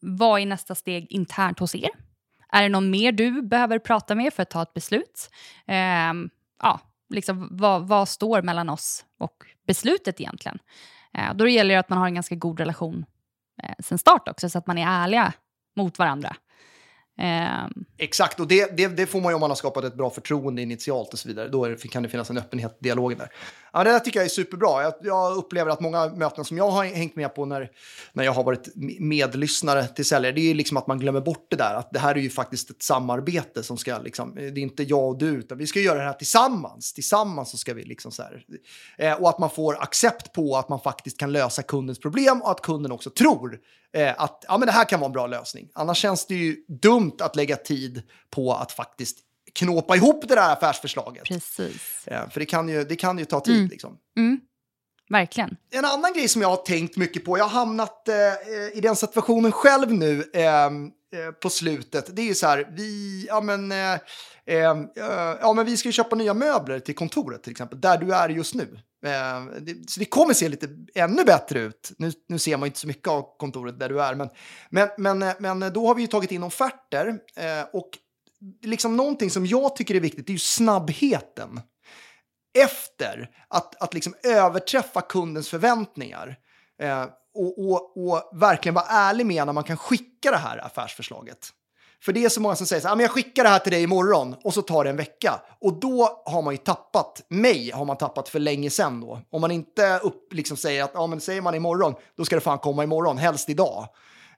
Vad 0.00 0.40
är 0.40 0.46
nästa 0.46 0.74
steg 0.74 1.06
internt 1.10 1.58
hos 1.58 1.74
er? 1.74 1.90
Är 2.52 2.62
det 2.62 2.68
någon 2.68 2.90
mer 2.90 3.12
du 3.12 3.42
behöver 3.42 3.78
prata 3.78 4.14
med 4.14 4.32
för 4.34 4.42
att 4.42 4.50
ta 4.50 4.62
ett 4.62 4.74
beslut? 4.74 5.30
Ehm, 5.66 6.30
ja, 6.62 6.80
liksom, 7.14 7.48
vad, 7.50 7.88
vad 7.88 8.08
står 8.08 8.42
mellan 8.42 8.68
oss 8.68 9.04
och 9.20 9.36
beslutet 9.66 10.20
egentligen? 10.20 10.58
Eh, 11.18 11.34
då 11.34 11.48
gäller 11.48 11.74
det 11.74 11.80
att 11.80 11.88
man 11.88 11.98
har 11.98 12.06
en 12.06 12.14
ganska 12.14 12.34
god 12.34 12.60
relation 12.60 13.06
eh, 13.62 13.74
sen 13.78 13.98
start 13.98 14.28
också, 14.28 14.50
så 14.50 14.58
att 14.58 14.66
man 14.66 14.78
är 14.78 14.86
ärliga 14.86 15.32
mot 15.76 15.98
varandra. 15.98 16.36
Ehm. 17.18 17.72
Exakt, 17.98 18.40
och 18.40 18.48
det, 18.48 18.76
det, 18.76 18.88
det 18.88 19.06
får 19.06 19.20
man 19.20 19.30
ju 19.30 19.34
om 19.34 19.40
man 19.40 19.50
har 19.50 19.54
skapat 19.54 19.84
ett 19.84 19.94
bra 19.94 20.10
förtroende 20.10 20.62
initialt 20.62 21.12
och 21.12 21.18
så 21.18 21.28
vidare. 21.28 21.48
Då 21.48 21.64
är 21.64 21.70
det, 21.70 21.88
kan 21.88 22.02
det 22.02 22.08
finnas 22.08 22.30
en 22.30 22.38
öppenhet 22.38 22.76
i 22.80 22.84
dialogen 22.84 23.18
där. 23.18 23.28
Ja, 23.76 23.84
det 23.84 23.90
där 23.90 23.98
tycker 23.98 24.18
jag 24.18 24.24
är 24.24 24.30
superbra. 24.30 24.82
Jag, 24.82 24.94
jag 25.02 25.36
upplever 25.36 25.70
att 25.70 25.80
många 25.80 26.08
möten 26.08 26.44
som 26.44 26.56
jag 26.56 26.70
har 26.70 26.84
hängt 26.84 27.16
med 27.16 27.34
på 27.34 27.44
när, 27.44 27.70
när 28.12 28.24
jag 28.24 28.32
har 28.32 28.44
varit 28.44 28.68
medlyssnare 28.98 29.86
till 29.86 30.04
säljare, 30.04 30.32
det 30.32 30.50
är 30.50 30.54
liksom 30.54 30.76
att 30.76 30.86
man 30.86 30.98
glömmer 30.98 31.20
bort 31.20 31.46
det 31.50 31.56
där. 31.56 31.74
Att 31.74 31.90
det 31.92 31.98
här 31.98 32.14
är 32.14 32.18
ju 32.18 32.30
faktiskt 32.30 32.70
ett 32.70 32.82
samarbete 32.82 33.62
som 33.62 33.76
ska, 33.76 33.98
liksom, 33.98 34.34
det 34.34 34.42
är 34.42 34.58
inte 34.58 34.82
jag 34.82 35.08
och 35.08 35.18
du, 35.18 35.26
utan 35.26 35.58
vi 35.58 35.66
ska 35.66 35.80
göra 35.80 35.98
det 35.98 36.04
här 36.04 36.12
tillsammans. 36.12 36.92
Tillsammans 36.92 37.50
så 37.50 37.56
ska 37.58 37.74
vi 37.74 37.84
liksom 37.84 38.12
så 38.12 38.22
här. 38.22 38.44
Eh, 38.98 39.12
och 39.12 39.28
att 39.28 39.38
man 39.38 39.50
får 39.50 39.82
accept 39.82 40.32
på 40.32 40.56
att 40.56 40.68
man 40.68 40.80
faktiskt 40.80 41.18
kan 41.18 41.32
lösa 41.32 41.62
kundens 41.62 42.00
problem 42.00 42.42
och 42.42 42.50
att 42.50 42.62
kunden 42.62 42.92
också 42.92 43.10
tror 43.10 43.58
eh, 43.92 44.14
att 44.16 44.44
ja, 44.48 44.58
men 44.58 44.66
det 44.66 44.72
här 44.72 44.84
kan 44.84 45.00
vara 45.00 45.08
en 45.08 45.12
bra 45.12 45.26
lösning. 45.26 45.68
Annars 45.74 45.98
känns 45.98 46.26
det 46.26 46.34
ju 46.34 46.56
dumt 46.68 47.16
att 47.20 47.36
lägga 47.36 47.56
tid 47.56 48.02
på 48.30 48.52
att 48.52 48.72
faktiskt 48.72 49.25
knåpa 49.56 49.96
ihop 49.96 50.28
det 50.28 50.34
där 50.34 50.52
affärsförslaget. 50.52 51.24
precis. 51.24 52.06
Eh, 52.06 52.30
för 52.30 52.40
det 52.40 52.46
kan 52.46 52.68
ju, 52.68 52.84
det 52.84 52.96
kan 52.96 53.18
ju 53.18 53.24
ta 53.24 53.40
tid. 53.40 53.56
Mm. 53.56 53.68
Liksom. 53.68 53.98
Mm, 54.16 54.40
verkligen. 55.08 55.56
En 55.70 55.84
annan 55.84 56.12
grej 56.12 56.28
som 56.28 56.42
jag 56.42 56.48
har 56.48 56.56
tänkt 56.56 56.96
mycket 56.96 57.24
på, 57.24 57.38
jag 57.38 57.44
har 57.44 57.58
hamnat 57.58 58.08
eh, 58.08 58.14
i 58.78 58.80
den 58.80 58.96
situationen 58.96 59.52
själv 59.52 59.92
nu 59.92 60.30
eh, 60.34 60.64
eh, 60.64 60.70
på 61.42 61.50
slutet. 61.50 62.16
Det 62.16 62.22
är 62.22 62.26
ju 62.26 62.34
så 62.34 62.46
här, 62.46 62.68
vi, 62.76 63.24
ja 63.28 63.40
men, 63.40 63.72
eh, 63.72 63.94
eh, 64.46 64.76
ja, 65.40 65.52
men 65.56 65.66
vi 65.66 65.76
ska 65.76 65.88
ju 65.88 65.92
köpa 65.92 66.16
nya 66.16 66.34
möbler 66.34 66.80
till 66.80 66.94
kontoret 66.94 67.42
till 67.42 67.50
exempel, 67.50 67.80
där 67.80 67.98
du 67.98 68.14
är 68.14 68.28
just 68.28 68.54
nu. 68.54 68.78
Eh, 69.06 69.44
det, 69.60 69.90
så 69.90 70.00
det 70.00 70.06
kommer 70.06 70.34
se 70.34 70.48
lite 70.48 70.68
ännu 70.94 71.24
bättre 71.24 71.60
ut. 71.60 71.92
Nu, 71.98 72.12
nu 72.28 72.38
ser 72.38 72.56
man 72.56 72.66
ju 72.66 72.68
inte 72.68 72.80
så 72.80 72.86
mycket 72.86 73.08
av 73.08 73.36
kontoret 73.38 73.78
där 73.78 73.88
du 73.88 74.02
är, 74.02 74.14
men, 74.14 74.28
men, 74.70 74.88
men, 74.98 75.22
eh, 75.22 75.34
men 75.38 75.72
då 75.72 75.86
har 75.86 75.94
vi 75.94 76.02
ju 76.02 76.08
tagit 76.08 76.32
in 76.32 76.42
offerter 76.42 77.18
och 77.72 77.90
liksom 78.62 78.96
någonting 78.96 79.30
som 79.30 79.46
jag 79.46 79.76
tycker 79.76 79.94
är 79.94 80.00
viktigt, 80.00 80.26
det 80.26 80.30
är 80.30 80.34
ju 80.34 80.38
snabbheten 80.38 81.60
efter 82.58 83.30
att, 83.48 83.82
att 83.82 83.94
liksom 83.94 84.14
överträffa 84.24 85.00
kundens 85.00 85.48
förväntningar 85.48 86.36
eh, 86.82 87.04
och, 87.34 87.58
och, 87.58 88.06
och 88.06 88.30
verkligen 88.32 88.74
vara 88.74 88.86
ärlig 88.88 89.26
med 89.26 89.46
när 89.46 89.52
man 89.52 89.64
kan 89.64 89.76
skicka 89.76 90.30
det 90.30 90.36
här 90.36 90.66
affärsförslaget. 90.66 91.52
För 92.02 92.12
det 92.12 92.24
är 92.24 92.28
så 92.28 92.40
många 92.40 92.56
som 92.56 92.66
säger 92.66 92.82
så 92.82 92.88
här, 92.88 92.96
ah, 92.96 93.00
jag 93.00 93.10
skickar 93.10 93.42
det 93.42 93.48
här 93.48 93.58
till 93.58 93.72
dig 93.72 93.82
imorgon 93.82 94.36
och 94.44 94.54
så 94.54 94.62
tar 94.62 94.84
det 94.84 94.90
en 94.90 94.96
vecka. 94.96 95.40
Och 95.60 95.80
då 95.80 96.22
har 96.26 96.42
man 96.42 96.54
ju 96.54 96.58
tappat, 96.58 97.22
mig 97.28 97.70
har 97.70 97.84
man 97.84 97.96
tappat 97.96 98.28
för 98.28 98.38
länge 98.38 98.70
sedan 98.70 99.00
då. 99.00 99.20
Om 99.30 99.40
man 99.40 99.50
inte 99.50 100.00
upp, 100.02 100.32
liksom 100.32 100.56
säger 100.56 100.84
att, 100.84 100.90
ja 100.94 101.06
men 101.06 101.20
säger 101.20 101.40
man 101.40 101.54
imorgon, 101.54 101.94
då 102.16 102.24
ska 102.24 102.34
det 102.34 102.40
fan 102.40 102.58
komma 102.58 102.84
imorgon, 102.84 103.18
helst 103.18 103.48
idag. 103.48 103.88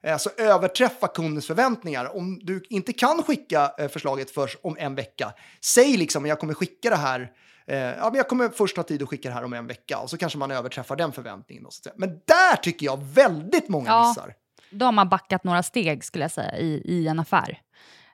Eh, 0.03 0.17
Så 0.17 0.29
överträffa 0.37 1.07
kundens 1.07 1.47
förväntningar. 1.47 2.15
Om 2.17 2.39
du 2.43 2.63
inte 2.69 2.93
kan 2.93 3.23
skicka 3.23 3.71
eh, 3.77 3.87
förslaget 3.87 4.31
först 4.31 4.57
om 4.63 4.75
en 4.79 4.95
vecka, 4.95 5.33
säg 5.61 5.97
liksom 5.97 6.25
jag 6.25 6.39
kommer 6.39 6.53
skicka 6.53 6.89
det 6.89 6.95
här 6.95 7.31
Eh, 7.69 7.77
ja, 7.77 8.03
men 8.03 8.15
jag 8.15 8.27
kommer 8.27 8.49
först 8.49 8.77
ha 8.77 8.83
tid 8.83 9.03
att 9.03 9.09
skicka 9.09 9.29
det 9.29 9.35
här 9.35 9.43
om 9.43 9.53
en 9.53 9.67
vecka 9.67 9.99
och 9.99 10.09
så 10.09 10.17
kanske 10.17 10.37
man 10.39 10.51
överträffar 10.51 10.95
den 10.95 11.11
förväntningen. 11.11 11.65
Och 11.65 11.73
så. 11.73 11.89
Men 11.95 12.09
där 12.09 12.55
tycker 12.55 12.85
jag 12.85 13.03
väldigt 13.03 13.69
många 13.69 13.89
Ja. 13.89 14.07
missar. 14.07 14.33
Då 14.71 14.85
har 14.85 14.91
man 14.91 15.09
backat 15.09 15.43
några 15.43 15.63
steg 15.63 16.03
skulle 16.03 16.23
jag 16.23 16.31
säga 16.31 16.57
i, 16.57 16.81
i 16.85 17.07
en 17.07 17.19
affär. 17.19 17.61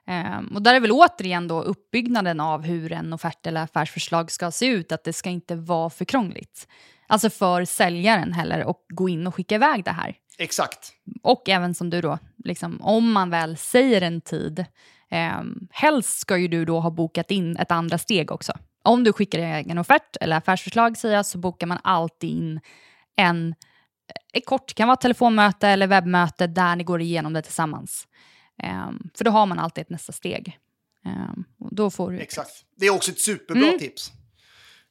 Ehm, 0.06 0.46
och 0.54 0.62
där 0.62 0.74
är 0.74 0.80
väl 0.80 0.92
återigen 0.92 1.48
då 1.48 1.62
uppbyggnaden 1.62 2.40
av 2.40 2.62
hur 2.62 2.92
en 2.92 3.12
offert 3.12 3.46
eller 3.46 3.62
affärsförslag 3.62 4.30
ska 4.30 4.50
se 4.50 4.66
ut, 4.66 4.92
att 4.92 5.04
det 5.04 5.12
ska 5.12 5.30
inte 5.30 5.54
vara 5.56 5.90
för 5.90 6.04
krångligt. 6.04 6.68
Alltså 7.06 7.30
för 7.30 7.64
säljaren 7.64 8.32
heller 8.32 8.64
och 8.64 8.84
gå 8.88 9.08
in 9.08 9.26
och 9.26 9.34
skicka 9.34 9.54
iväg 9.54 9.84
det 9.84 9.90
här. 9.90 10.14
Exakt. 10.38 10.92
Och 11.22 11.48
även 11.48 11.74
som 11.74 11.90
du 11.90 12.00
då, 12.00 12.18
liksom, 12.44 12.80
om 12.82 13.12
man 13.12 13.30
väl 13.30 13.56
säger 13.56 14.02
en 14.02 14.20
tid, 14.20 14.64
eh, 15.10 15.40
helst 15.70 16.18
ska 16.18 16.36
ju 16.36 16.48
du 16.48 16.64
då 16.64 16.80
ha 16.80 16.90
bokat 16.90 17.30
in 17.30 17.56
ett 17.56 17.70
andra 17.70 17.98
steg 17.98 18.30
också. 18.30 18.52
Om 18.84 19.04
du 19.04 19.12
skickar 19.12 19.38
en 19.38 19.78
offert 19.78 20.16
eller 20.20 20.36
affärsförslag 20.36 20.96
säger 20.96 21.16
jag, 21.16 21.26
så 21.26 21.38
bokar 21.38 21.66
man 21.66 21.78
alltid 21.82 22.30
in 22.30 22.60
en, 23.16 23.54
ett 24.32 24.46
kort, 24.46 24.74
kan 24.74 24.88
vara 24.88 24.96
telefonmöte 24.96 25.68
eller 25.68 25.86
webbmöte 25.86 26.46
där 26.46 26.76
ni 26.76 26.84
går 26.84 27.00
igenom 27.00 27.32
det 27.32 27.42
tillsammans. 27.42 28.06
Eh, 28.62 28.90
för 29.14 29.24
då 29.24 29.30
har 29.30 29.46
man 29.46 29.58
alltid 29.58 29.82
ett 29.82 29.90
nästa 29.90 30.12
steg. 30.12 30.58
Eh, 31.06 31.42
och 31.58 31.74
då 31.74 31.90
får 31.90 32.10
du... 32.10 32.20
Exakt. 32.20 32.50
Det 32.76 32.86
är 32.86 32.90
också 32.94 33.10
ett 33.10 33.20
superbra 33.20 33.66
Mm. 33.66 33.78
tips. 33.78 34.12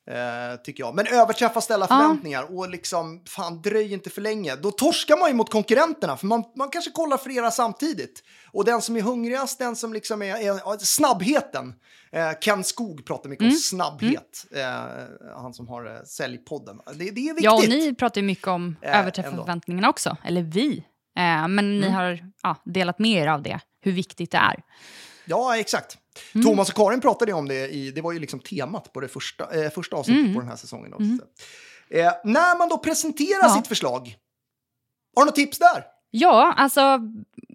Eh, 0.07 0.55
tycker 0.63 0.83
jag. 0.83 0.95
Men 0.95 1.07
överträffa 1.07 1.61
ställa 1.61 1.87
Ja. 1.89 1.97
förväntningar 1.97 2.57
och 2.57 2.69
liksom, 2.69 3.21
fan 3.27 3.61
dröj 3.61 3.93
inte 3.93 4.09
för 4.09 4.21
länge. 4.21 4.55
Då 4.55 4.71
torskar 4.71 5.17
man 5.17 5.29
ju 5.29 5.33
mot 5.35 5.51
konkurrenterna 5.51 6.17
för 6.17 6.27
man, 6.27 6.43
man 6.55 6.69
kanske 6.69 6.91
kollar 6.91 7.17
flera 7.17 7.51
samtidigt. 7.51 8.23
Och 8.51 8.65
den 8.65 8.81
som 8.81 8.95
är 8.95 9.01
hungrigast, 9.01 9.59
den 9.59 9.75
som 9.75 9.93
liksom 9.93 10.21
är, 10.21 10.35
är 10.35 10.77
snabbheten. 10.85 11.73
Eh, 12.11 12.31
Ken 12.41 12.63
Skog 12.63 13.05
pratar 13.05 13.29
mycket 13.29 13.41
Mm. 13.43 13.53
om 13.53 13.57
snabbhet. 13.57 14.45
Eh, 14.55 15.35
han 15.41 15.53
som 15.53 15.67
har 15.67 15.85
eh, 15.95 16.03
säljpodden. 16.03 16.79
Det, 16.85 16.93
det 16.93 17.05
är 17.05 17.11
viktigt. 17.11 17.43
Ja, 17.43 17.55
och 17.55 17.69
ni 17.69 17.95
pratar 17.95 18.21
ju 18.21 18.27
mycket 18.27 18.47
om 18.47 18.75
Eh, 18.81 18.99
överträffa 18.99 19.31
förväntningarna 19.31 19.89
också, 19.89 20.17
eller 20.23 20.41
vi. 20.41 20.77
Eh, 21.17 21.47
men 21.47 21.79
ni 21.79 21.85
Mm. 21.87 21.93
har 21.93 22.31
ja, 22.43 22.55
delat 22.65 22.99
med 22.99 23.11
er 23.23 23.27
av 23.27 23.41
det, 23.41 23.59
hur 23.81 23.91
viktigt 23.91 24.31
det 24.31 24.37
är. 24.37 24.63
Ja, 25.25 25.57
exakt. 25.57 25.97
Mm. 26.35 26.45
Thomas 26.45 26.69
och 26.69 26.75
Karin 26.75 27.01
pratade 27.01 27.33
om 27.33 27.47
det 27.47 27.67
i, 27.67 27.91
det 27.91 28.01
var 28.01 28.11
ju 28.11 28.19
liksom 28.19 28.39
temat 28.39 28.93
på 28.93 28.99
det 28.99 29.07
första, 29.07 29.63
eh, 29.63 29.69
första 29.71 29.95
avsnittet 29.95 30.21
Mm. 30.21 30.33
på 30.33 30.39
den 30.39 30.49
här 30.49 30.55
säsongen. 30.55 30.91
Då. 30.91 30.97
Eh, 31.97 32.11
när 32.23 32.57
man 32.57 32.69
då 32.69 32.77
presenterar 32.77 33.39
Ja. 33.43 33.55
sitt 33.55 33.67
förslag, 33.67 34.15
har 35.15 35.21
du 35.23 35.25
något 35.25 35.35
tips 35.35 35.59
där? 35.59 35.83
Ja, 36.11 36.53
alltså 36.57 36.99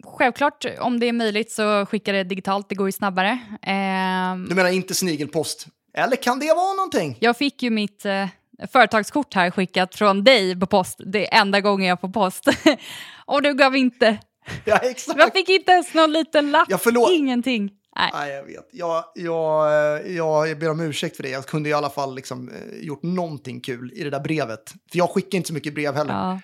självklart 0.04 0.64
om 0.80 1.00
det 1.00 1.06
är 1.06 1.12
möjligt 1.12 1.52
så 1.52 1.86
skicka 1.86 2.12
det 2.12 2.24
digitalt, 2.24 2.68
det 2.68 2.74
går 2.74 2.88
ju 2.88 2.92
snabbare. 2.92 3.30
Eh, 3.62 4.36
Du 4.48 4.54
menar 4.54 4.70
inte 4.70 4.94
snigelpost? 4.94 5.66
Eller 5.94 6.16
kan 6.16 6.38
det 6.38 6.52
vara 6.54 6.72
någonting? 6.74 7.16
jag 7.20 7.36
fick 7.36 7.62
ju 7.62 7.70
mitt 7.70 8.04
eh, 8.04 8.26
företagskort 8.72 9.34
här 9.34 9.50
skickat 9.50 9.94
från 9.94 10.24
dig 10.24 10.60
på 10.60 10.66
post, 10.66 11.00
det 11.06 11.34
är 11.34 11.40
enda 11.40 11.60
gången 11.60 11.88
jag 11.88 12.00
får 12.00 12.08
post. 12.08 12.44
och 13.26 13.42
du 13.42 13.54
gav 13.54 13.76
inte, 13.76 14.18
Ja, 14.64 14.76
exakt. 14.76 15.18
jag 15.18 15.32
fick 15.32 15.48
inte 15.48 15.72
ens 15.72 15.94
någon 15.94 16.12
liten 16.12 16.50
lapp, 16.50 16.68
Ja, 16.68 17.10
ingenting. 17.12 17.70
Nej. 17.96 18.10
Nej, 18.14 18.30
jag 18.30 18.44
vet. 18.44 18.68
Jag, 18.72 19.04
jag, 19.14 20.08
jag, 20.10 20.58
ber 20.58 20.70
om 20.70 20.80
ursäkt 20.80 21.16
för 21.16 21.22
det. 21.22 21.28
Jag 21.28 21.46
kunde 21.46 21.68
i 21.68 21.72
alla 21.72 21.90
fall 21.90 22.14
liksom, 22.14 22.48
eh, 22.48 22.78
gjort 22.86 23.02
någonting 23.02 23.60
kul 23.60 23.92
i 23.94 24.04
det 24.04 24.10
där 24.10 24.20
brevet. 24.20 24.70
För 24.90 24.98
jag 24.98 25.10
skickar 25.10 25.36
inte 25.36 25.48
så 25.48 25.54
mycket 25.54 25.74
brev 25.74 25.94
heller. 25.94 26.12
Ja. 26.14 26.40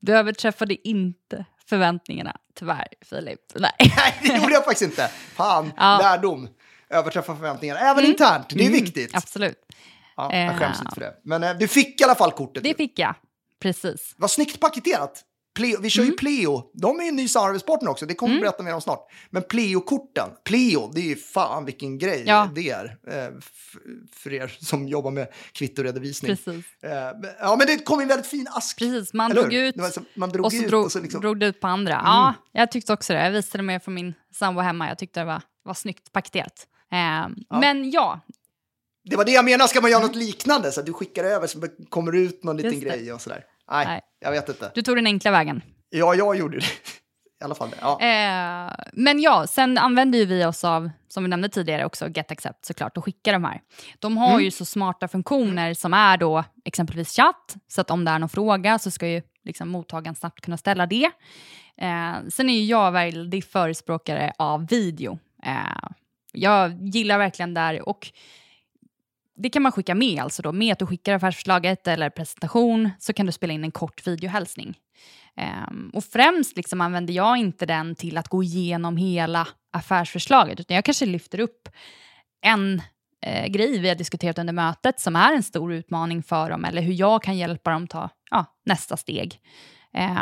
Du 0.00 0.16
överträffade 0.16 0.88
inte 0.88 1.44
förväntningarna, 1.68 2.36
tyvärr 2.58 2.86
Filip. 3.10 3.40
Nej. 3.54 3.70
Nej, 3.96 4.18
det 4.22 4.40
gjorde 4.40 4.52
jag 4.52 4.64
faktiskt 4.64 4.90
inte. 4.90 5.08
Fan, 5.34 5.72
Ja. 5.76 5.98
lärdom. 6.02 6.48
Överträffa 6.90 7.36
förväntningar. 7.36 7.76
Även 7.76 8.04
internt, 8.04 8.48
det 8.48 8.54
är 8.64 8.68
Mm, 8.68 8.72
viktigt. 8.72 9.10
Absolut. 9.16 9.58
Ja, 10.16 10.34
jag 10.36 10.58
skäms 10.58 10.80
inte 10.80 10.94
för 10.94 11.00
det. 11.00 11.14
Men 11.24 11.42
eh, 11.42 11.54
du 11.58 11.68
fick 11.68 12.00
i 12.00 12.04
alla 12.04 12.14
fall 12.14 12.32
kortet. 12.32 12.62
Det 12.62 12.68
ju. 12.68 12.74
fick 12.74 12.98
jag, 12.98 13.14
precis. 13.60 14.14
Vad 14.16 14.30
snyggt 14.30 14.60
paketerat. 14.60 15.24
Pleo, 15.58 15.80
vi 15.80 15.90
kör 15.90 16.02
Mm. 16.02 16.10
ju 16.12 16.16
Pleo. 16.16 16.70
De 16.74 16.98
är 16.98 17.02
ju 17.02 17.08
en 17.08 17.16
ny 17.16 17.28
samarbetspartner 17.28 17.90
också. 17.90 18.06
Det 18.06 18.14
kommer 18.14 18.34
vi 18.34 18.40
berätta 18.40 18.62
mer 18.62 18.74
om 18.74 18.80
snart. 18.80 19.06
Men 19.30 19.42
Pleo-korten. 19.42 20.28
Pleo, 20.44 20.90
det 20.94 21.00
är 21.00 21.04
ju 21.04 21.16
fan 21.16 21.64
vilken 21.64 21.98
grej 21.98 22.22
Ja. 22.26 22.50
det 22.54 22.70
är. 22.70 22.84
Eh, 23.08 23.28
för 24.12 24.32
er 24.32 24.56
som 24.60 24.88
jobbar 24.88 25.10
med 25.10 25.28
kvittoredovisning. 25.52 26.36
Precis. 26.36 26.64
Eh, 26.82 26.90
ja, 27.40 27.56
men 27.58 27.66
det 27.66 27.84
kom 27.84 28.00
en 28.00 28.08
väldigt 28.08 28.26
fin 28.26 28.46
ask. 28.50 28.78
Precis, 28.78 29.12
man 29.14 29.30
drog 29.30 29.52
ut 29.54 29.74
Det 29.76 29.90
så- 29.90 30.00
man 30.14 30.28
drog 30.30 30.46
och 30.46 30.52
så 30.52 30.58
ut 30.62 30.68
drog, 30.68 30.84
och 30.84 30.92
så 30.92 31.00
liksom... 31.00 31.20
drog 31.20 31.40
det 31.40 31.46
ut 31.46 31.60
på 31.60 31.66
andra. 31.66 31.92
Ja, 32.04 32.34
jag 32.52 32.70
tyckte 32.70 32.92
också 32.92 33.12
det. 33.12 33.24
Jag 33.24 33.30
visade 33.30 33.62
med 33.64 33.82
för 33.82 33.90
min 33.90 34.14
sambo 34.34 34.60
hemma. 34.60 34.88
Jag 34.88 34.98
tyckte 34.98 35.20
det 35.20 35.26
var, 35.26 35.42
var 35.62 35.74
snyggt 35.74 36.12
paketerat. 36.12 36.66
Eh, 36.92 37.28
Men 37.60 37.90
ja, 37.90 38.20
Det 39.04 39.16
var 39.16 39.24
det 39.24 39.32
jag 39.32 39.44
menade, 39.44 39.68
ska 39.68 39.80
man 39.80 39.90
göra 39.90 40.02
något 40.02 40.16
liknande? 40.16 40.72
Så 40.72 40.80
att 40.80 40.86
du 40.86 40.92
skickar 40.92 41.24
över 41.24 41.46
så 41.46 41.58
det 41.58 41.70
kommer 41.88 42.14
ut 42.16 42.44
någon 42.44 42.56
liten 42.56 42.70
det. 42.72 42.86
grej 42.86 43.12
och 43.12 43.20
sådär. 43.20 43.44
Nej, 43.70 43.86
Nej. 43.86 44.00
jag 44.20 44.30
vet 44.30 44.48
inte. 44.48 44.70
du 44.74 44.82
tog 44.82 44.96
den 44.96 45.06
enkla 45.06 45.30
vägen. 45.30 45.62
Ja, 45.90 46.14
jag 46.14 46.36
gjorde 46.36 46.58
det. 46.58 46.64
I 47.40 47.44
alla 47.44 47.54
fall. 47.54 47.68
Ja. 47.80 48.00
Eh, 48.00 48.72
men 48.92 49.20
ja, 49.20 49.46
sen 49.46 49.78
använder 49.78 50.18
ju 50.18 50.24
vi 50.24 50.44
oss 50.44 50.64
av, 50.64 50.90
som 51.08 51.22
vi 51.24 51.28
nämnde 51.30 51.48
tidigare 51.48 51.84
också, 51.84 52.08
GetAccept 52.08 52.64
såklart 52.64 52.96
och 52.96 53.04
skickar 53.04 53.32
de 53.32 53.44
här. 53.44 53.60
De 53.98 54.16
har 54.16 54.30
Mm. 54.30 54.44
ju 54.44 54.50
så 54.50 54.64
smarta 54.64 55.08
funktioner 55.08 55.74
som 55.74 55.94
är 55.94 56.16
då 56.16 56.44
exempelvis 56.64 57.16
chatt, 57.16 57.56
så 57.68 57.80
att 57.80 57.90
om 57.90 58.04
det 58.04 58.10
är 58.10 58.18
någon 58.18 58.28
fråga 58.28 58.78
så 58.78 58.90
ska 58.90 59.08
ju 59.08 59.22
liksom 59.44 59.68
mottagaren 59.68 60.14
snabbt 60.14 60.40
kunna 60.40 60.56
ställa 60.56 60.86
det. 60.86 61.04
Eh, 61.80 62.14
sen 62.28 62.50
är 62.50 62.54
ju 62.54 62.64
jag 62.64 62.92
väldigt 62.92 63.52
förespråkare 63.52 64.32
av 64.38 64.66
video. 64.68 65.18
Eh, 65.44 65.88
jag 66.32 66.72
gillar 66.82 67.18
verkligen 67.18 67.54
där 67.54 67.88
och 67.88 68.08
det 69.38 69.50
kan 69.50 69.62
man 69.62 69.72
skicka 69.72 69.94
med, 69.94 70.22
alltså 70.22 70.42
då 70.42 70.52
med 70.52 70.72
att 70.72 70.78
du 70.78 70.86
skickar 70.86 71.14
affärsförslaget 71.14 71.86
eller 71.86 72.10
presentation 72.10 72.90
så 72.98 73.12
kan 73.12 73.26
du 73.26 73.32
spela 73.32 73.52
in 73.52 73.64
en 73.64 73.70
kort 73.70 74.06
videohälsning. 74.06 74.78
Um, 75.68 75.90
och 75.94 76.04
främst 76.04 76.56
liksom 76.56 76.80
använder 76.80 77.14
jag 77.14 77.36
inte 77.36 77.66
den 77.66 77.94
till 77.94 78.18
att 78.18 78.28
gå 78.28 78.42
igenom 78.42 78.96
hela 78.96 79.48
affärsförslaget 79.72 80.60
utan 80.60 80.74
jag 80.74 80.84
kanske 80.84 81.06
lyfter 81.06 81.40
upp 81.40 81.68
en 82.40 82.82
eh, 83.22 83.46
grej 83.46 83.78
vi 83.78 83.88
har 83.88 83.96
diskuterat 83.96 84.38
under 84.38 84.52
mötet 84.52 85.00
som 85.00 85.16
är 85.16 85.34
en 85.34 85.42
stor 85.42 85.72
utmaning 85.72 86.22
för 86.22 86.50
dem 86.50 86.64
eller 86.64 86.82
hur 86.82 86.92
jag 86.92 87.22
kan 87.22 87.36
hjälpa 87.36 87.70
dem 87.70 87.86
ta 87.86 88.10
ja, 88.30 88.44
nästa 88.64 88.96
steg. 88.96 89.40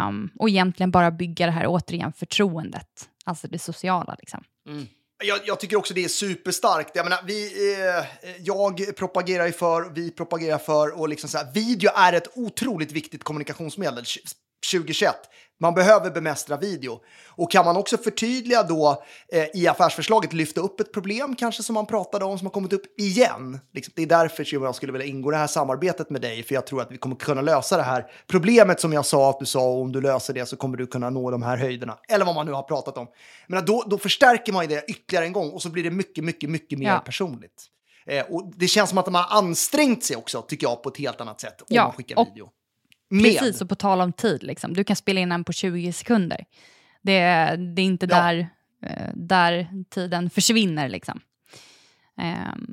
Um, 0.09 0.31
och 0.39 0.49
egentligen 0.49 0.91
bara 0.91 1.11
bygga 1.11 1.47
det 1.47 1.53
här 1.53 1.65
återigen 1.67 2.13
förtroendet, 2.13 3.09
alltså 3.25 3.49
det 3.49 3.59
sociala. 3.59 4.17
Liksom. 4.19 4.45
Mm. 4.69 4.87
Jag, 5.25 5.41
jag 5.45 5.61
tycker 5.61 5.77
också 5.77 5.95
det 5.95 6.05
är 6.05 6.09
superstarkt. 6.09 6.91
Jag, 6.95 7.05
menar, 7.05 7.19
vi, 7.27 7.73
eh, 7.73 8.05
jag 8.39 8.97
propagerar 8.97 9.47
ju 9.47 9.53
för, 9.53 9.91
vi 9.95 10.11
propagerar 10.11 10.59
för 10.59 11.01
och 11.01 11.09
liksom 11.09 11.31
så 11.31 11.39
här, 11.39 11.53
video 11.53 11.91
är 11.95 12.13
ett 12.13 12.29
otroligt 12.35 12.93
viktigt 12.93 13.25
kommunikationsmedel 13.25 14.05
2021. 14.73 15.15
Man 15.61 15.75
behöver 15.75 16.11
bemästra 16.11 16.57
video. 16.57 17.01
Och 17.29 17.51
kan 17.51 17.65
man 17.65 17.77
också 17.77 17.99
förtydliga 17.99 18.63
då 18.63 19.03
eh, 19.33 19.45
i 19.55 19.69
affärsförslaget 19.69 20.33
lyfta 20.33 20.61
upp 20.61 20.81
ett 20.81 20.93
problem 20.93 21.37
kanske 21.37 21.63
som 21.63 21.75
man 21.75 21.87
pratade 21.87 22.25
om 22.25 22.39
som 22.39 22.47
har 22.47 22.53
kommit 22.53 22.73
upp 22.73 23.01
igen. 23.01 23.61
Liksom, 23.73 23.93
det 23.97 24.03
är 24.03 24.07
därför 24.07 24.47
jag 24.55 24.75
skulle 24.75 24.93
vilja 24.93 25.07
ingå 25.07 25.31
det 25.31 25.37
här 25.37 25.47
samarbetet 25.47 26.11
med 26.11 26.21
dig 26.21 26.43
för 26.43 26.55
jag 26.55 26.67
tror 26.67 26.83
att 26.83 26.93
vi 26.93 26.97
kommer 26.99 27.17
kunna 27.17 27.41
lösa 27.43 27.77
det 27.77 27.83
här 27.83 28.07
problemet 28.27 28.81
som 28.81 28.93
jag 28.93 29.07
sa 29.07 29.31
att 29.31 29.39
du 29.41 29.47
sa 29.47 29.61
och 29.61 29.81
om 29.81 29.93
du 29.93 30.01
löser 30.01 30.35
det 30.35 30.47
så 30.47 30.57
kommer 30.57 30.77
du 30.77 30.87
kunna 30.87 31.11
nå 31.11 31.31
de 31.31 31.43
här 31.43 31.57
höjderna. 31.57 31.99
Eller 32.09 32.25
vad 32.25 32.35
man 32.35 32.47
nu 32.47 32.53
har 32.53 32.63
pratat 32.63 32.99
om. 32.99 33.07
Men 33.47 33.65
då, 33.65 33.85
då 33.87 33.99
förstärker 33.99 34.53
man 34.53 34.65
ju 34.65 34.69
det 34.69 34.85
ytterligare 34.89 35.25
en 35.27 35.33
gång 35.33 35.51
och 35.51 35.63
så 35.63 35.69
blir 35.71 35.85
det 35.85 35.91
mycket, 35.91 36.25
mycket, 36.25 36.51
mycket 36.51 36.79
mer 36.79 36.87
Ja. 36.89 36.99
personligt. 37.05 37.67
Eh, 38.07 38.25
och 38.27 38.53
det 38.57 38.69
känns 38.69 38.89
som 38.89 38.99
att 38.99 39.05
de 39.05 39.15
har 39.15 39.39
ansträngt 39.39 40.05
sig 40.05 40.17
också, 40.17 40.43
tycker 40.43 40.67
jag, 40.67 40.83
på 40.83 40.89
ett 40.89 40.97
helt 40.97 41.21
annat 41.21 41.41
sätt 41.41 41.61
om 41.61 41.67
Ja, 41.69 41.83
man 41.83 41.93
skickar 41.93 42.25
video. 42.25 42.49
Med. 43.11 43.23
Precis, 43.39 43.61
och 43.63 43.69
på 43.69 43.75
tal 43.75 44.01
om 44.01 44.13
tid, 44.13 44.43
liksom. 44.43 44.75
du 44.75 44.85
kan 44.85 44.97
spela 44.97 45.21
in 45.21 45.33
en 45.33 45.45
på 45.45 45.53
20 45.53 45.93
sekunder. 45.93 46.45
Det, 47.03 47.13
är- 47.19 47.57
det 47.57 47.83
är 47.83 47.87
inte 47.87 48.07
Ja. 48.11 48.17
där, 48.17 48.49
eh, 48.87 49.11
där 49.15 49.69
tiden 49.91 50.31
försvinner. 50.31 50.89
Liksom. 50.89 51.21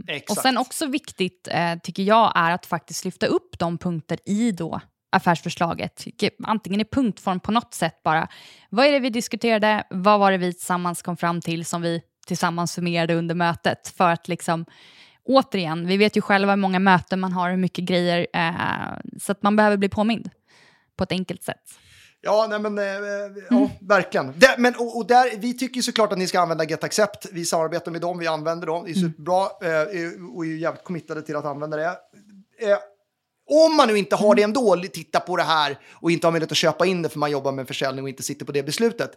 Exakt. 0.08 0.30
och 0.32 0.38
sen 0.38 0.58
också 0.58 0.86
viktigt, 0.86 1.48
eh, 1.52 1.76
tycker 1.84 2.04
jag, 2.04 2.32
är 2.36 2.52
att 2.52 2.66
faktiskt 2.66 3.06
lyfta 3.06 3.26
upp 3.26 3.60
de 3.60 3.78
punkter 3.78 4.20
i 4.26 4.52
då 4.52 4.80
affärsförslaget. 5.12 6.04
Ge- 6.22 6.30
Antingen 6.44 6.82
i 6.82 6.86
punktform 6.86 7.40
på 7.40 7.52
något 7.52 7.74
sätt 7.74 8.04
bara. 8.04 8.28
Vad 8.70 8.86
är 8.86 8.92
det 8.92 9.00
vi 9.00 9.10
diskuterade? 9.10 9.84
Vad 9.90 10.20
var 10.20 10.32
det 10.32 10.38
vi 10.38 10.54
tillsammans 10.54 11.02
kom 11.02 11.18
fram 11.18 11.42
till 11.42 11.66
som 11.66 11.82
vi 11.82 12.02
tillsammans 12.28 12.76
förmerade 12.76 13.14
under 13.16 13.36
mötet? 13.36 13.94
För 13.98 14.10
att 14.10 14.28
liksom, 14.28 14.66
återigen, 15.26 15.88
vi 15.88 15.98
vet 15.98 16.18
ju 16.18 16.22
själva 16.22 16.52
hur 16.52 16.58
många 16.58 16.80
möten 16.80 17.20
man 17.20 17.34
har, 17.34 17.50
hur 17.50 17.58
mycket 17.58 17.86
grejer, 17.86 18.28
eh, 18.34 19.00
så 19.22 19.32
att 19.32 19.44
man 19.44 19.56
behöver 19.56 19.78
bli 19.78 19.90
påmind 19.90 20.30
på 20.98 21.04
ett 21.04 21.12
enkelt 21.12 21.44
sätt. 21.44 21.62
Ja, 22.22 22.48
nej 22.50 22.60
men, 22.60 22.78
eh, 22.78 22.86
eh, 22.86 22.92
Mm. 22.96 23.44
ja, 23.50 23.70
verkligen. 23.82 24.34
Där, 24.40 24.56
men, 24.58 24.76
och, 24.76 24.98
och 24.98 25.08
där, 25.08 25.38
vi 25.38 25.58
tycker 25.58 25.82
såklart 25.82 26.12
att 26.12 26.18
ni 26.18 26.28
ska 26.28 26.40
använda 26.40 26.64
GetAccept. 26.64 27.26
Vi 27.32 27.46
samarbetar 27.46 27.92
med 27.92 28.02
dem, 28.02 28.20
vi 28.20 28.28
använder 28.28 28.68
dem. 28.68 28.84
Det 28.86 28.92
är 28.92 28.98
Mm. 28.98 29.10
superbra 29.12 29.42
eh, 29.42 30.36
och 30.36 30.46
är 30.46 30.50
jävligt 30.58 30.84
committade 30.84 31.22
till 31.22 31.36
att 31.36 31.46
använda 31.46 31.78
det. 31.78 31.98
Om 33.50 33.76
man 33.76 33.88
nu 33.88 33.98
inte 33.98 34.16
har 34.16 34.36
det 34.36 34.44
ändå, 34.44 34.82
titta 34.94 35.20
på 35.20 35.38
det 35.38 35.44
här 35.44 35.80
och 35.92 36.12
inte 36.12 36.28
har 36.28 36.32
möjlighet 36.32 36.52
att 36.52 36.58
köpa 36.58 36.86
in 36.86 37.02
det 37.02 37.10
för 37.10 37.20
man 37.20 37.32
jobbar 37.32 37.52
med 37.52 37.68
försäljning 37.68 38.04
och 38.04 38.10
inte 38.10 38.24
sitter 38.24 38.46
på 38.46 38.52
det 38.52 38.64
beslutet, 38.64 39.12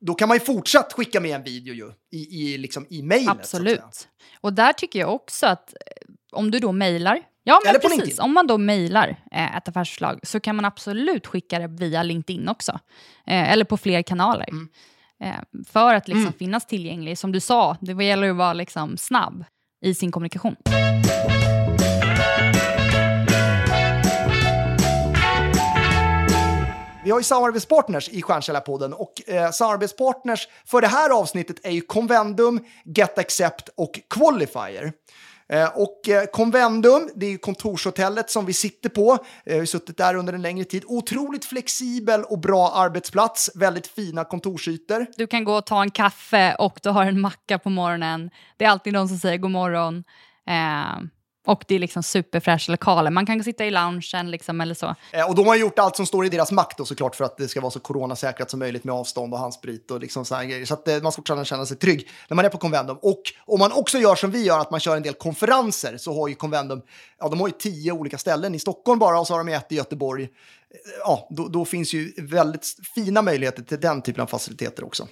då 0.00 0.14
kan 0.14 0.28
man 0.28 0.36
ju 0.36 0.40
fortsatt 0.40 0.92
skicka 0.92 1.20
med 1.20 1.30
en 1.30 1.42
video 1.42 1.74
ju, 1.74 1.92
i, 2.12 2.42
i, 2.42 2.58
liksom, 2.58 2.86
i 2.90 3.02
mejlet. 3.02 3.30
Absolut. 3.30 4.08
Och 4.40 4.52
där 4.52 4.72
tycker 4.72 4.98
jag 4.98 5.14
också 5.14 5.46
att 5.46 5.72
eh, 5.72 6.12
om 6.32 6.50
du 6.50 6.58
då 6.58 6.72
mejlar 6.72 7.22
Ja, 7.46 7.60
men 7.64 7.74
precis. 7.74 7.90
LinkedIn. 7.90 8.20
Om 8.20 8.34
man 8.34 8.46
då 8.46 8.58
mejlar 8.58 9.16
eh, 9.32 9.56
ett 9.56 9.68
affärsförslag 9.68 10.20
så 10.22 10.40
kan 10.40 10.56
man 10.56 10.64
absolut 10.64 11.26
skicka 11.26 11.58
det 11.58 11.66
via 11.66 12.02
LinkedIn 12.02 12.48
också. 12.48 12.72
Eh, 13.26 13.52
eller 13.52 13.64
på 13.64 13.76
fler 13.76 14.02
kanaler. 14.02 14.48
Mm. 14.48 14.68
Eh, 15.24 15.64
för 15.66 15.94
att 15.94 16.08
liksom 16.08 16.32
finnas 16.32 16.66
tillgänglig. 16.66 17.18
Som 17.18 17.32
du 17.32 17.40
sa, 17.40 17.76
det 17.80 18.04
gäller 18.04 18.30
att 18.30 18.36
vara 18.36 18.52
liksom 18.52 18.96
snabb 18.96 19.44
i 19.84 19.94
sin 19.94 20.12
kommunikation. 20.12 20.56
Vi 27.04 27.10
har 27.10 27.18
ju 27.18 27.24
samarbetspartners 27.24 28.08
i 28.08 28.22
Stjärnkällarpodden 28.22 28.92
och 28.92 29.12
eh, 29.26 29.50
samarbetspartners 29.50 30.48
för 30.66 30.80
det 30.80 30.86
här 30.86 31.10
avsnittet 31.10 31.56
är 31.62 31.70
ju 31.70 31.80
Convendum, 31.80 32.64
Get 32.84 33.18
Accept 33.18 33.68
och 33.76 34.00
Qualifier. 34.10 34.92
Eh, 35.48 35.68
och 35.74 36.08
eh, 36.08 36.24
Convendum, 36.24 37.10
det 37.14 37.26
är 37.26 37.30
ju 37.30 37.38
kontorshotellet 37.38 38.30
som 38.30 38.46
vi 38.46 38.52
sitter 38.52 38.88
på. 38.88 39.12
Eh, 39.12 39.18
vi 39.44 39.52
har 39.52 39.60
ju 39.60 39.66
suttit 39.66 39.96
där 39.96 40.14
under 40.14 40.32
en 40.32 40.42
längre 40.42 40.64
tid. 40.64 40.84
Otroligt 40.86 41.44
flexibel 41.44 42.24
och 42.24 42.38
bra 42.38 42.72
arbetsplats, 42.74 43.50
väldigt 43.54 43.86
fina 43.86 44.24
kontorsytor. 44.24 45.06
Du 45.16 45.26
kan 45.26 45.44
gå 45.44 45.54
och 45.54 45.66
ta 45.66 45.82
en 45.82 45.90
kaffe 45.90 46.54
och 46.54 46.78
du 46.82 46.88
har 46.88 47.04
en 47.04 47.20
macka 47.20 47.58
på 47.58 47.70
morgonen. 47.70 48.30
Det 48.56 48.64
är 48.64 48.68
alltid 48.68 48.92
någon 48.92 49.08
som 49.08 49.18
säger 49.18 49.38
god 49.38 49.50
morgon. 49.50 50.04
Eh, 50.48 51.04
och 51.44 51.64
det 51.68 51.74
är 51.74 51.78
liksom 51.78 52.02
superfräscha 52.02 52.72
lokaler. 52.72 53.10
Man 53.10 53.26
kan 53.26 53.44
sitta 53.44 53.64
i 53.64 53.70
loungen 53.70 54.30
liksom, 54.30 54.60
eller 54.60 54.74
så. 54.74 54.94
Eh, 55.12 55.28
och 55.28 55.34
de 55.34 55.46
har 55.46 55.56
gjort 55.56 55.78
allt 55.78 55.96
som 55.96 56.06
står 56.06 56.26
i 56.26 56.28
deras 56.28 56.52
makt 56.52 56.78
då 56.78 56.84
såklart 56.84 57.16
för 57.16 57.24
att 57.24 57.36
det 57.36 57.48
ska 57.48 57.60
vara 57.60 57.70
så 57.70 57.80
coronasäkrat 57.80 58.50
som 58.50 58.58
möjligt 58.58 58.84
med 58.84 58.94
avstånd 58.94 59.34
och 59.34 59.38
handsprit 59.38 59.90
och 59.90 60.00
liksom 60.00 60.24
sådana 60.24 60.44
grejer. 60.44 60.66
Så 60.66 60.74
att 60.74 60.88
eh, 60.88 61.02
man 61.02 61.12
ska 61.12 61.20
fortfarande 61.20 61.44
känna 61.44 61.66
sig 61.66 61.76
trygg 61.76 62.08
när 62.28 62.34
man 62.34 62.44
är 62.44 62.48
på 62.48 62.58
Convendum. 62.58 62.98
Och 63.02 63.22
om 63.46 63.58
man 63.58 63.72
också 63.72 63.98
gör 63.98 64.14
som 64.14 64.30
vi 64.30 64.44
gör, 64.44 64.60
att 64.60 64.70
man 64.70 64.80
kör 64.80 64.96
en 64.96 65.02
del 65.02 65.14
konferenser, 65.14 65.96
så 65.96 66.20
har 66.20 66.28
ju 66.28 66.34
Convendum, 66.34 66.82
ja 67.18 67.28
de 67.28 67.40
har 67.40 67.48
ju 67.48 67.54
tio 67.58 67.92
olika 67.92 68.18
ställen 68.18 68.54
i 68.54 68.58
Stockholm 68.58 68.98
bara 68.98 69.20
och 69.20 69.26
så 69.26 69.34
har 69.34 69.44
de 69.44 69.52
ett 69.52 69.72
i 69.72 69.74
Göteborg. 69.74 70.22
Eh, 70.22 70.28
ja, 70.98 71.28
då, 71.30 71.48
då 71.48 71.64
finns 71.64 71.92
ju 71.92 72.12
väldigt 72.18 72.66
fina 72.94 73.22
möjligheter 73.22 73.62
till 73.62 73.80
den 73.80 74.02
typen 74.02 74.22
av 74.22 74.26
faciliteter 74.26 74.84
också. 74.84 75.08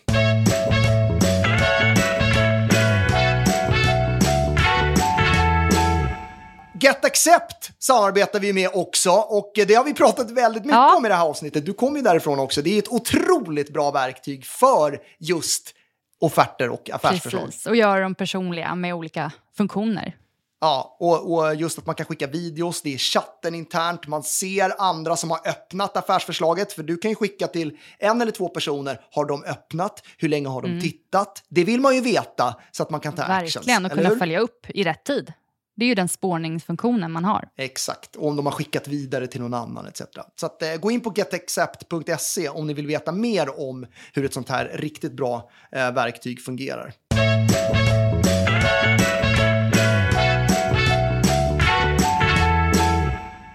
Get 6.82 7.04
Accept 7.04 7.70
samarbetar 7.78 8.40
vi 8.40 8.52
med 8.52 8.70
också 8.74 9.10
och 9.10 9.52
det 9.54 9.74
har 9.74 9.84
vi 9.84 9.94
pratat 9.94 10.30
väldigt 10.30 10.64
mycket 10.64 10.76
Ja. 10.76 10.96
om 10.96 11.06
i 11.06 11.08
det 11.08 11.14
här 11.14 11.26
avsnittet. 11.26 11.66
Du 11.66 11.72
kommer 11.74 11.96
ju 11.96 12.02
därifrån 12.02 12.38
också. 12.38 12.62
Det 12.62 12.74
är 12.74 12.78
ett 12.78 12.88
otroligt 12.88 13.72
bra 13.72 13.90
verktyg 13.90 14.46
för 14.46 15.00
just 15.18 15.74
offerter 16.20 16.68
och 16.68 16.90
affärsförslag. 16.90 17.44
Precis. 17.44 17.66
Och 17.66 17.76
göra 17.76 18.00
dem 18.00 18.14
personliga 18.14 18.74
med 18.74 18.94
olika 18.94 19.32
funktioner. 19.56 20.16
Ja, 20.60 20.96
och, 21.00 21.32
och 21.34 21.54
just 21.54 21.78
att 21.78 21.86
man 21.86 21.94
kan 21.94 22.06
skicka 22.06 22.26
videos, 22.26 22.82
det 22.82 22.94
är 22.94 22.98
chatten 22.98 23.54
internt, 23.54 24.06
man 24.06 24.22
ser 24.22 24.72
andra 24.78 25.16
som 25.16 25.30
har 25.30 25.48
öppnat 25.48 25.96
affärsförslaget, 25.96 26.72
för 26.72 26.82
du 26.82 26.96
kan 26.96 27.10
ju 27.10 27.14
skicka 27.14 27.46
till 27.46 27.78
en 27.98 28.20
eller 28.20 28.32
två 28.32 28.48
personer, 28.48 29.00
har 29.10 29.24
de 29.24 29.44
öppnat, 29.44 30.02
hur 30.18 30.28
länge 30.28 30.48
har 30.48 30.62
de 30.62 30.80
tittat? 30.80 31.42
Det 31.48 31.64
vill 31.64 31.80
man 31.80 31.94
ju 31.94 32.00
veta 32.00 32.56
så 32.70 32.82
att 32.82 32.90
man 32.90 33.00
kan 33.00 33.12
ta 33.12 33.22
actions. 33.22 33.56
Verkligen, 33.56 33.84
och 33.84 33.92
kunna 33.92 34.10
följa 34.10 34.40
upp 34.40 34.66
i 34.68 34.84
rätt 34.84 35.04
tid. 35.04 35.32
Det 35.76 35.84
är 35.84 35.88
ju 35.88 35.94
den 35.94 36.08
spårningsfunktionen 36.08 37.12
man 37.12 37.24
har. 37.24 37.48
Exakt, 37.56 38.16
och 38.16 38.28
om 38.28 38.36
de 38.36 38.46
har 38.46 38.52
skickat 38.52 38.88
vidare 38.88 39.26
till 39.26 39.40
någon 39.40 39.54
annan 39.54 39.86
etc. 39.86 40.02
Så 40.40 40.46
att, 40.46 40.62
eh, 40.62 40.74
gå 40.74 40.90
in 40.90 41.00
på 41.00 41.12
getaccept.se 41.16 42.48
om 42.48 42.66
ni 42.66 42.74
vill 42.74 42.86
veta 42.86 43.12
mer 43.12 43.60
om 43.60 43.86
hur 44.12 44.24
ett 44.24 44.34
sånt 44.34 44.48
här 44.48 44.70
riktigt 44.74 45.12
bra 45.12 45.50
eh, 45.72 45.92
verktyg 45.92 46.40
fungerar. 46.40 46.94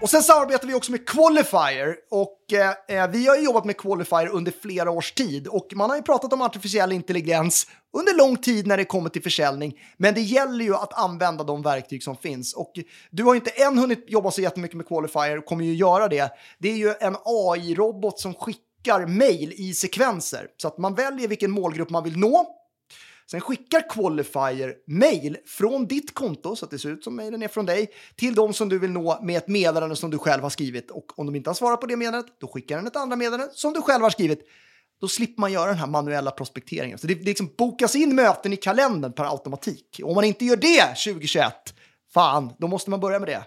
Och 0.08 0.10
sen 0.10 0.22
samarbetar 0.22 0.68
vi 0.68 0.74
också 0.74 0.92
med 0.92 1.08
Qualifier. 1.08 1.96
Och 2.10 2.52
eh, 2.52 3.02
eh 3.02 3.10
vi 3.10 3.26
har 3.26 3.36
jobbat 3.36 3.64
med 3.64 3.76
Qualifier 3.76 4.28
under 4.28 4.52
flera 4.62 4.90
års 4.90 5.12
tid. 5.12 5.46
Och 5.46 5.66
man 5.74 5.90
har 5.90 5.96
ju 5.96 6.02
pratat 6.02 6.32
om 6.32 6.42
artificiell 6.42 6.92
intelligens 6.92 7.66
under 7.96 8.14
lång 8.14 8.36
tid 8.36 8.66
när 8.66 8.76
det 8.76 8.84
kommer 8.84 9.10
till 9.10 9.22
försäljning. 9.22 9.74
Men 9.96 10.14
det 10.14 10.20
gäller 10.20 10.64
ju 10.64 10.74
att 10.74 10.98
använda 10.98 11.44
de 11.44 11.62
verktyg 11.62 12.02
som 12.02 12.16
finns. 12.16 12.54
Och 12.54 12.72
du 13.10 13.24
har 13.24 13.34
ju 13.34 13.38
inte 13.38 13.50
än 13.50 13.78
hunnit 13.78 14.04
jobba 14.08 14.30
så 14.30 14.40
jättemycket 14.40 14.76
med 14.76 14.88
Qualifier 14.88 15.38
och 15.38 15.44
kommer 15.44 15.64
ju 15.64 15.74
göra 15.74 16.08
det. 16.08 16.32
Det 16.58 16.68
är 16.68 16.76
ju 16.76 16.94
en 17.00 17.16
AI-robot 17.24 18.18
som 18.18 18.34
skickar 18.34 19.06
mejl 19.06 19.52
i 19.56 19.74
sekvenser. 19.74 20.46
Så 20.56 20.68
att 20.68 20.78
man 20.78 20.94
väljer 20.94 21.28
vilken 21.28 21.50
målgrupp 21.50 21.90
man 21.90 22.04
vill 22.04 22.18
nå. 22.18 22.46
Sen 23.30 23.40
skickar 23.40 23.88
Qualifier 23.90 24.74
mail 24.86 25.36
från 25.46 25.86
ditt 25.86 26.14
konto, 26.14 26.56
så 26.56 26.64
att 26.64 26.70
det 26.70 26.78
ser 26.78 26.88
ut 26.90 27.04
som 27.04 27.16
mailen 27.16 27.42
är 27.42 27.48
från 27.48 27.66
dig, 27.66 27.90
till 28.16 28.34
de 28.34 28.52
som 28.52 28.68
du 28.68 28.78
vill 28.78 28.90
nå 28.90 29.18
med 29.22 29.36
ett 29.36 29.48
meddelande 29.48 29.96
som 29.96 30.10
du 30.10 30.18
själv 30.18 30.42
har 30.42 30.50
skrivit. 30.50 30.90
Och 30.90 31.18
om 31.18 31.26
de 31.26 31.34
inte 31.36 31.50
har 31.50 31.54
svarat 31.54 31.80
på 31.80 31.86
det 31.86 31.96
meddelandet, 31.96 32.32
då 32.40 32.48
skickar 32.48 32.76
den 32.76 32.86
ett 32.86 32.96
andra 32.96 33.16
meddelande 33.16 33.52
som 33.54 33.72
du 33.72 33.82
själv 33.82 34.02
har 34.02 34.10
skrivit. 34.10 34.40
Då 35.00 35.08
slipper 35.08 35.40
man 35.40 35.52
göra 35.52 35.66
den 35.66 35.78
här 35.78 35.86
manuella 35.86 36.30
prospekteringen. 36.30 36.98
Så 36.98 37.06
det, 37.06 37.14
det 37.14 37.24
liksom 37.24 37.50
bokas 37.58 37.96
in 37.96 38.14
möten 38.14 38.52
i 38.52 38.56
kalendern 38.56 39.12
per 39.12 39.24
automatik. 39.24 40.00
Och 40.02 40.08
om 40.08 40.14
man 40.14 40.24
inte 40.24 40.44
gör 40.44 40.56
det 40.56 41.12
2021, 41.12 41.52
fan, 42.14 42.52
då 42.58 42.68
måste 42.68 42.90
man 42.90 43.00
börja 43.00 43.18
med 43.18 43.28
det. 43.28 43.42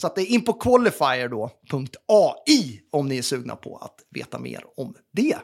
Så 0.00 0.06
att 0.06 0.14
det 0.14 0.22
är 0.22 0.26
in 0.26 0.44
på 0.44 0.52
qualifier 0.52 1.28
då, 1.28 1.50
.ai 2.46 2.80
om 2.92 3.08
ni 3.08 3.18
är 3.18 3.22
sugna 3.22 3.56
på 3.56 3.76
att 3.76 3.94
veta 4.10 4.38
mer 4.38 4.64
om 4.76 4.94
det. 5.12 5.38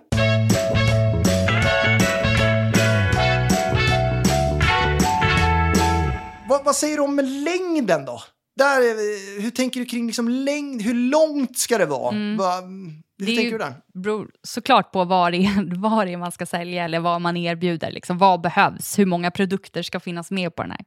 Vad, 6.59 6.65
vad 6.65 6.77
säger 6.77 6.97
du 6.97 7.03
om 7.03 7.19
längden 7.19 8.05
då? 8.05 8.23
Där, 8.57 8.81
eh, 8.81 9.43
hur 9.43 9.51
tänker 9.51 9.81
du 9.81 9.87
kring 9.87 10.07
liksom 10.07 10.29
längd? 10.29 10.83
Hur 10.83 10.95
långt 10.95 11.59
ska 11.59 11.79
det 11.79 11.87
vara? 11.87 12.11
Va, 12.37 12.55
hur 12.55 12.63
Mm. 12.63 13.03
Det 13.19 13.27
tänker 13.27 13.51
du 13.53 13.59
där? 13.59 13.75
beror 13.95 14.31
såklart 14.43 14.93
på 14.93 15.05
vad 15.05 15.33
det, 15.33 15.37
är, 15.39 15.81
vad 15.81 16.07
det 16.07 16.13
är 16.13 16.17
man 16.17 16.33
ska 16.33 16.47
sälja 16.47 16.85
eller 16.85 17.01
vad 17.01 17.21
man 17.21 17.37
erbjuder. 17.37 17.91
Liksom. 17.91 18.19
Vad 18.19 18.41
behövs? 18.41 18.99
Hur 18.99 19.07
många 19.07 19.31
produkter 19.31 19.83
ska 19.83 20.01
finnas 20.01 20.31
med 20.31 20.55
på 20.55 20.63
den 20.63 20.71
här? 20.71 20.85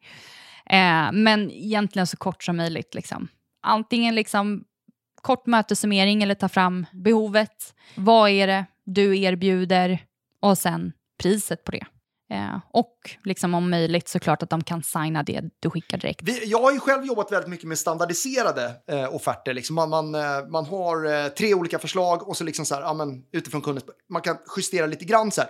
Eh, 0.66 1.12
men 1.12 1.52
egentligen 1.52 2.08
så 2.08 2.18
kort 2.18 2.44
som 2.44 2.58
möjligt. 2.58 2.96
Liksom. 2.96 3.28
Antingen 3.62 4.16
liksom 4.16 4.64
kort 5.22 5.46
mötessummering 5.46 6.24
eller 6.24 6.36
ta 6.36 6.50
fram 6.50 6.86
behovet. 6.92 7.74
Vad 7.96 8.30
är 8.30 8.48
det 8.48 8.66
du 8.86 9.20
erbjuder? 9.20 10.00
Och 10.40 10.58
sen 10.58 10.92
priset 11.24 11.64
på 11.64 11.72
det. 11.72 11.86
Eh, 12.32 12.60
och 12.72 12.96
liksom 13.24 13.54
om 13.54 13.70
möjligt 13.70 14.08
såklart 14.08 14.44
att 14.44 14.50
de 14.50 14.64
kan 14.64 14.84
signa 14.84 15.24
det 15.24 15.42
du 15.60 15.70
skickar 15.70 15.98
direkt. 15.98 16.22
Vi, 16.24 16.46
jag 16.46 16.62
har 16.62 16.72
ju 16.72 16.80
själv 16.80 17.06
jobbat 17.06 17.32
väldigt 17.32 17.50
mycket 17.50 17.68
med 17.68 17.78
standardiserade 17.78 18.72
eh, 18.88 19.16
offerter. 19.16 19.54
Liksom 19.54 19.76
man, 19.76 19.90
man, 19.90 20.16
eh, 20.16 20.48
man 20.50 20.66
har 20.66 21.24
eh, 21.24 21.28
tre 21.28 21.54
olika 21.54 21.80
förslag 21.80 22.28
och 22.28 22.38
så 22.38 22.44
liksom 22.44 22.66
så 22.66 22.76
här, 22.76 22.82
ja, 22.82 22.94
men, 22.94 23.24
utifrån 23.32 23.62
kundens... 23.62 23.86
Man 24.10 24.22
kan 24.22 24.38
justera 24.58 24.86
lite 24.86 25.06
grann 25.06 25.32
så 25.32 25.42
här. 25.42 25.50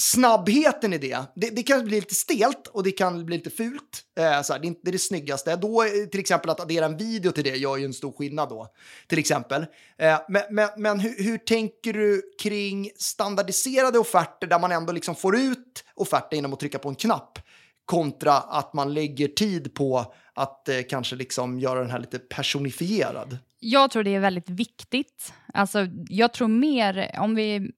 Snabbheten 0.00 0.92
i 0.92 0.98
det, 0.98 1.18
det, 1.36 1.50
det 1.56 1.62
kan 1.62 1.84
bli 1.84 2.00
lite 2.00 2.14
stelt 2.14 2.66
och 2.66 2.82
det 2.82 2.90
kan 2.90 3.26
bli 3.26 3.36
lite 3.36 3.50
fult. 3.50 4.02
Eh, 4.18 4.42
så 4.42 4.52
här, 4.52 4.60
det 4.60 4.66
är 4.66 4.68
inte 4.68 4.90
det 4.90 4.98
snyggaste. 4.98 5.56
Då, 5.56 5.82
eh, 5.82 5.88
till 6.10 6.20
exempel 6.20 6.50
att 6.50 6.60
addera 6.60 6.84
en 6.84 6.96
video 6.96 7.32
till 7.32 7.44
det 7.44 7.56
gör 7.56 7.76
ju 7.76 7.84
en 7.84 7.94
stor 7.94 8.12
skillnad 8.12 8.48
då. 8.48 8.68
Till 9.06 9.18
exempel. 9.18 9.66
Eh, 9.98 10.20
men 10.28 10.42
men, 10.50 10.68
men 10.76 11.00
hur, 11.00 11.24
hur 11.24 11.38
tänker 11.38 11.92
du 11.92 12.22
kring 12.42 12.90
standardiserade 12.96 13.98
offerter 13.98 14.46
där 14.46 14.58
man 14.58 14.72
ändå 14.72 14.92
liksom 14.92 15.14
får 15.14 15.36
ut 15.36 15.84
offerten 15.94 16.36
genom 16.38 16.52
att 16.52 16.60
trycka 16.60 16.78
på 16.78 16.88
en 16.88 16.94
knapp? 16.94 17.38
kontra 17.84 18.32
att 18.32 18.74
man 18.74 18.94
lägger 18.94 19.28
tid 19.28 19.74
på 19.74 20.14
att 20.34 20.68
eh, 20.68 20.76
kanske 20.88 21.16
liksom 21.16 21.60
göra 21.60 21.80
den 21.80 21.90
här 21.90 21.98
lite 21.98 22.18
personifierad. 22.18 23.38
Jag 23.58 23.90
tror 23.90 24.02
det 24.02 24.14
är 24.14 24.20
väldigt 24.20 24.50
viktigt. 24.50 25.32
Alltså, 25.54 25.86
jag 26.08 26.32
tror 26.32 26.48
mer 26.48 27.16
om 27.18 27.34
vi... 27.34 27.70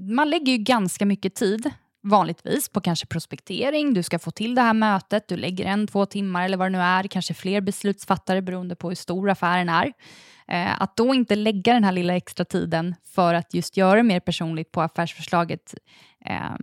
Man 0.00 0.30
lägger 0.30 0.52
ju 0.52 0.58
ganska 0.58 1.06
mycket 1.06 1.34
tid 1.34 1.70
vanligtvis 2.02 2.68
på 2.68 2.80
kanske 2.80 3.06
prospektering, 3.06 3.94
du 3.94 4.02
ska 4.02 4.18
få 4.18 4.30
till 4.30 4.54
det 4.54 4.62
här 4.62 4.74
mötet, 4.74 5.28
du 5.28 5.36
lägger 5.36 5.64
en, 5.64 5.86
två 5.86 6.06
timmar 6.06 6.44
eller 6.44 6.56
vad 6.56 6.66
det 6.66 6.78
nu 6.78 6.78
är, 6.78 7.02
kanske 7.02 7.34
fler 7.34 7.60
beslutsfattare 7.60 8.42
beroende 8.42 8.76
på 8.76 8.88
hur 8.88 8.94
stor 8.94 9.30
affären 9.30 9.68
är. 9.68 9.92
Eh, 10.48 10.82
att 10.82 10.96
då 10.96 11.14
inte 11.14 11.36
lägga 11.36 11.74
den 11.74 11.84
här 11.84 11.92
lilla 11.92 12.16
extra 12.16 12.44
tiden 12.44 12.94
för 13.04 13.34
att 13.34 13.54
just 13.54 13.76
göra 13.76 13.96
det 13.96 14.02
mer 14.02 14.20
personligt 14.20 14.72
på 14.72 14.82
affärsförslaget 14.82 15.74
eh, 16.24 16.56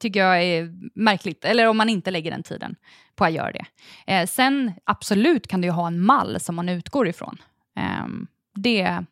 tycker 0.00 0.20
jag 0.20 0.42
är 0.42 0.74
märkligt. 0.94 1.44
Eller 1.44 1.66
om 1.66 1.76
man 1.76 1.88
inte 1.88 2.10
lägger 2.10 2.30
den 2.30 2.42
tiden 2.42 2.76
på 3.16 3.24
att 3.24 3.32
göra 3.32 3.52
det. 3.52 3.64
Eh, 4.06 4.26
sen 4.26 4.72
absolut 4.84 5.46
kan 5.46 5.60
du 5.60 5.68
ju 5.68 5.72
ha 5.72 5.86
en 5.86 6.00
mall 6.00 6.40
som 6.40 6.54
man 6.54 6.68
utgår 6.68 7.08
ifrån. 7.08 7.36
Eh, 7.76 8.06
det, 8.54 9.04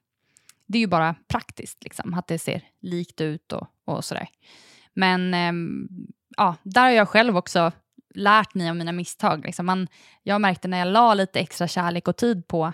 det 0.69 0.79
är 0.79 0.81
ju 0.81 0.87
bara 0.87 1.15
praktiskt, 1.29 1.85
liksom, 1.85 2.15
att 2.15 2.27
det 2.29 2.39
ser 2.39 2.63
likt 2.83 3.21
ut 3.21 3.53
och, 3.53 3.67
och 3.85 4.05
sådär. 4.05 4.29
Men 4.95 5.35
ehm, 5.35 5.89
ja, 6.37 6.55
där 6.63 6.83
har 6.83 6.91
jag 6.91 7.09
själv 7.09 7.37
också 7.37 7.73
lärt 8.15 8.55
mig 8.55 8.69
av 8.71 8.77
mina 8.77 8.93
misstag. 8.93 9.45
Liksom. 9.45 9.67
Man, 9.67 9.89
jag 10.23 10.41
märkte 10.41 10.69
när 10.69 10.79
jag 10.79 10.89
la 10.89 11.15
lite 11.15 11.41
extra 11.41 11.69
kärlek 11.69 12.09
och 12.09 12.17
tid 12.17 12.49
på 12.49 12.73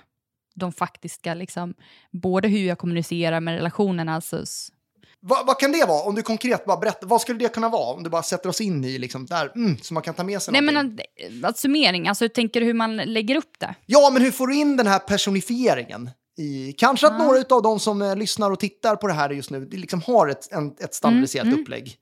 de 0.54 0.72
faktiska, 0.72 1.34
liksom, 1.34 1.74
både 2.12 2.48
hur 2.48 2.66
jag 2.66 2.78
kommunicerar 2.78 3.40
med 3.40 3.54
relationerna, 3.54 4.14
alltså 4.14 4.44
Vad, 5.20 5.46
vad 5.46 5.58
kan 5.60 5.72
det 5.72 5.84
vara? 5.88 6.02
Om 6.02 6.14
du 6.14 6.22
konkret 6.22 6.64
bara 6.64 6.76
berättar, 6.76 7.06
vad 7.06 7.20
skulle 7.20 7.38
det 7.38 7.48
kunna 7.54 7.68
vara? 7.68 7.94
Om 7.94 8.02
du 8.02 8.10
bara 8.10 8.22
sätter 8.22 8.48
oss 8.48 8.60
in 8.60 8.84
i 8.84 8.98
liksom 8.98 9.26
där, 9.26 9.52
mm, 9.56 9.78
så 9.78 9.94
man 9.94 10.02
kan 10.02 10.14
ta 10.14 10.24
med 10.24 10.42
sig 10.42 10.52
Nej, 10.52 10.62
men 10.62 10.74
någonting. 10.74 11.06
att, 11.44 11.50
att 11.50 11.58
summering, 11.58 12.08
alltså 12.08 12.28
tänker 12.28 12.60
du 12.60 12.66
hur 12.66 12.74
man 12.74 12.96
lägger 12.96 13.36
upp 13.36 13.58
det? 13.58 13.74
Ja, 13.86 14.10
men 14.12 14.22
hur 14.22 14.30
får 14.30 14.46
du 14.46 14.54
in 14.54 14.76
den 14.76 14.86
här 14.86 14.98
personifieringen? 14.98 16.10
I, 16.36 16.72
kanske 16.72 17.06
att 17.06 17.18
några 17.18 17.56
av 17.56 17.62
de 17.62 17.80
som 17.80 18.02
eh, 18.02 18.16
lyssnar 18.16 18.50
och 18.50 18.60
tittar 18.60 18.96
på 18.96 19.06
det 19.06 19.12
här 19.12 19.30
just 19.30 19.50
nu 19.50 19.68
liksom 19.72 20.02
har 20.02 20.28
ett, 20.28 20.52
en, 20.52 20.76
ett 20.80 20.94
standardiserat 20.94 21.44
Mm, 21.44 21.52
mm. 21.54 21.62
upplägg. 21.62 21.96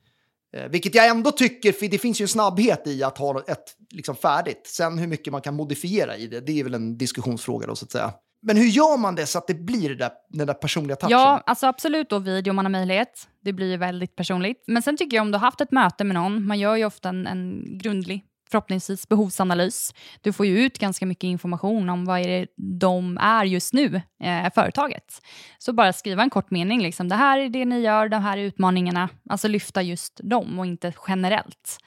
Eh, 0.57 0.69
vilket 0.69 0.95
jag 0.95 1.09
ändå 1.09 1.31
tycker, 1.31 1.73
för 1.73 1.89
det 1.89 1.99
finns 1.99 2.21
ju 2.21 2.23
en 2.23 2.29
snabbhet 2.29 2.87
i 2.87 3.03
att 3.03 3.19
ha 3.19 3.41
ett 3.41 3.65
liksom, 3.91 4.17
färdigt. 4.17 4.63
Sen 4.67 4.99
hur 4.99 5.07
mycket 5.07 5.33
man 5.33 5.43
kan 5.43 5.55
modifiera 5.55 6.17
i 6.17 6.27
det, 6.27 6.41
det 6.41 6.61
är 6.61 6.65
väl 6.65 6.75
en 6.75 6.99
diskussionsfråga 6.99 7.67
då 7.67 7.77
så 7.77 7.85
att 7.85 7.93
säga. 7.93 8.13
Men 8.43 8.57
hur 8.57 8.67
gör 8.67 8.97
man 8.97 9.15
det 9.15 9.27
så 9.27 9.39
att 9.39 9.47
det 9.47 9.55
blir 9.55 9.89
det 9.89 9.95
där, 9.95 10.11
den 10.29 10.47
där 10.47 10.55
personliga 10.55 10.97
touchen? 10.97 11.19
Ja, 11.19 11.43
alltså 11.47 11.67
absolut 11.67 12.11
då 12.11 12.19
video 12.19 12.51
om 12.51 12.57
man 12.57 12.65
har 12.65 12.71
möjlighet. 12.73 13.29
Det 13.45 13.53
blir 13.53 13.71
ju 13.71 13.77
väldigt 13.77 14.17
personligt. 14.17 14.65
Men 14.67 14.83
sen 14.83 14.97
tycker 14.97 15.17
jag 15.17 15.23
om 15.23 15.31
du 15.31 15.39
har 15.39 15.47
haft 15.47 15.61
ett 15.61 15.73
möte 15.73 16.05
med 16.05 16.15
någon, 16.15 16.47
man 16.47 16.59
gör 16.59 16.77
ju 16.77 16.85
ofta 16.85 17.09
en, 17.09 17.27
en 17.27 17.65
grundlig 17.79 18.25
förhoppningsvis 18.53 19.09
behovsanalys. 19.09 19.95
Du 20.21 20.33
får 20.33 20.47
ju 20.47 20.59
ut 20.59 20.79
ganska 20.79 21.07
mycket 21.07 21.25
information 21.25 21.89
om 21.89 22.05
vad 22.05 22.21
är 22.21 22.29
det 22.29 22.47
de 22.57 23.19
är 23.19 23.45
just 23.45 23.73
nu, 23.73 24.03
eh, 24.23 24.53
företaget. 24.55 25.23
Så 25.59 25.73
bara 25.73 25.93
skriva 25.93 26.23
en 26.23 26.31
kort 26.31 26.51
mening, 26.51 26.83
liksom, 26.83 27.09
det 27.09 27.17
här 27.17 27.39
är 27.39 27.49
det 27.49 27.65
ni 27.65 27.81
gör, 27.81 28.09
de 28.09 28.23
här 28.23 28.39
är 28.39 28.43
utmaningarna. 28.43 29.09
Alltså 29.31 29.49
lyfta 29.49 29.83
just 29.83 30.21
dem 30.25 30.59
och 30.59 30.67
inte 30.67 30.93
generellt. 31.09 31.79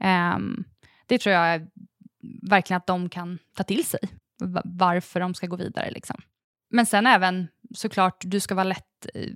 Ehm, 0.00 0.64
det 1.06 1.18
tror 1.18 1.34
jag 1.34 1.66
verkligen 2.42 2.76
att 2.76 2.86
de 2.86 3.08
kan 3.08 3.38
ta 3.56 3.62
till 3.62 3.84
sig, 3.84 4.00
varför 4.64 5.20
de 5.20 5.34
ska 5.34 5.46
gå 5.46 5.56
vidare. 5.56 5.90
Liksom. 5.90 6.16
Men 6.70 6.86
sen 6.86 7.06
även 7.06 7.48
såklart, 7.74 8.16
du 8.20 8.40
ska 8.40 8.54
vara 8.54 8.64
lätt 8.64 9.06
eh, 9.14 9.30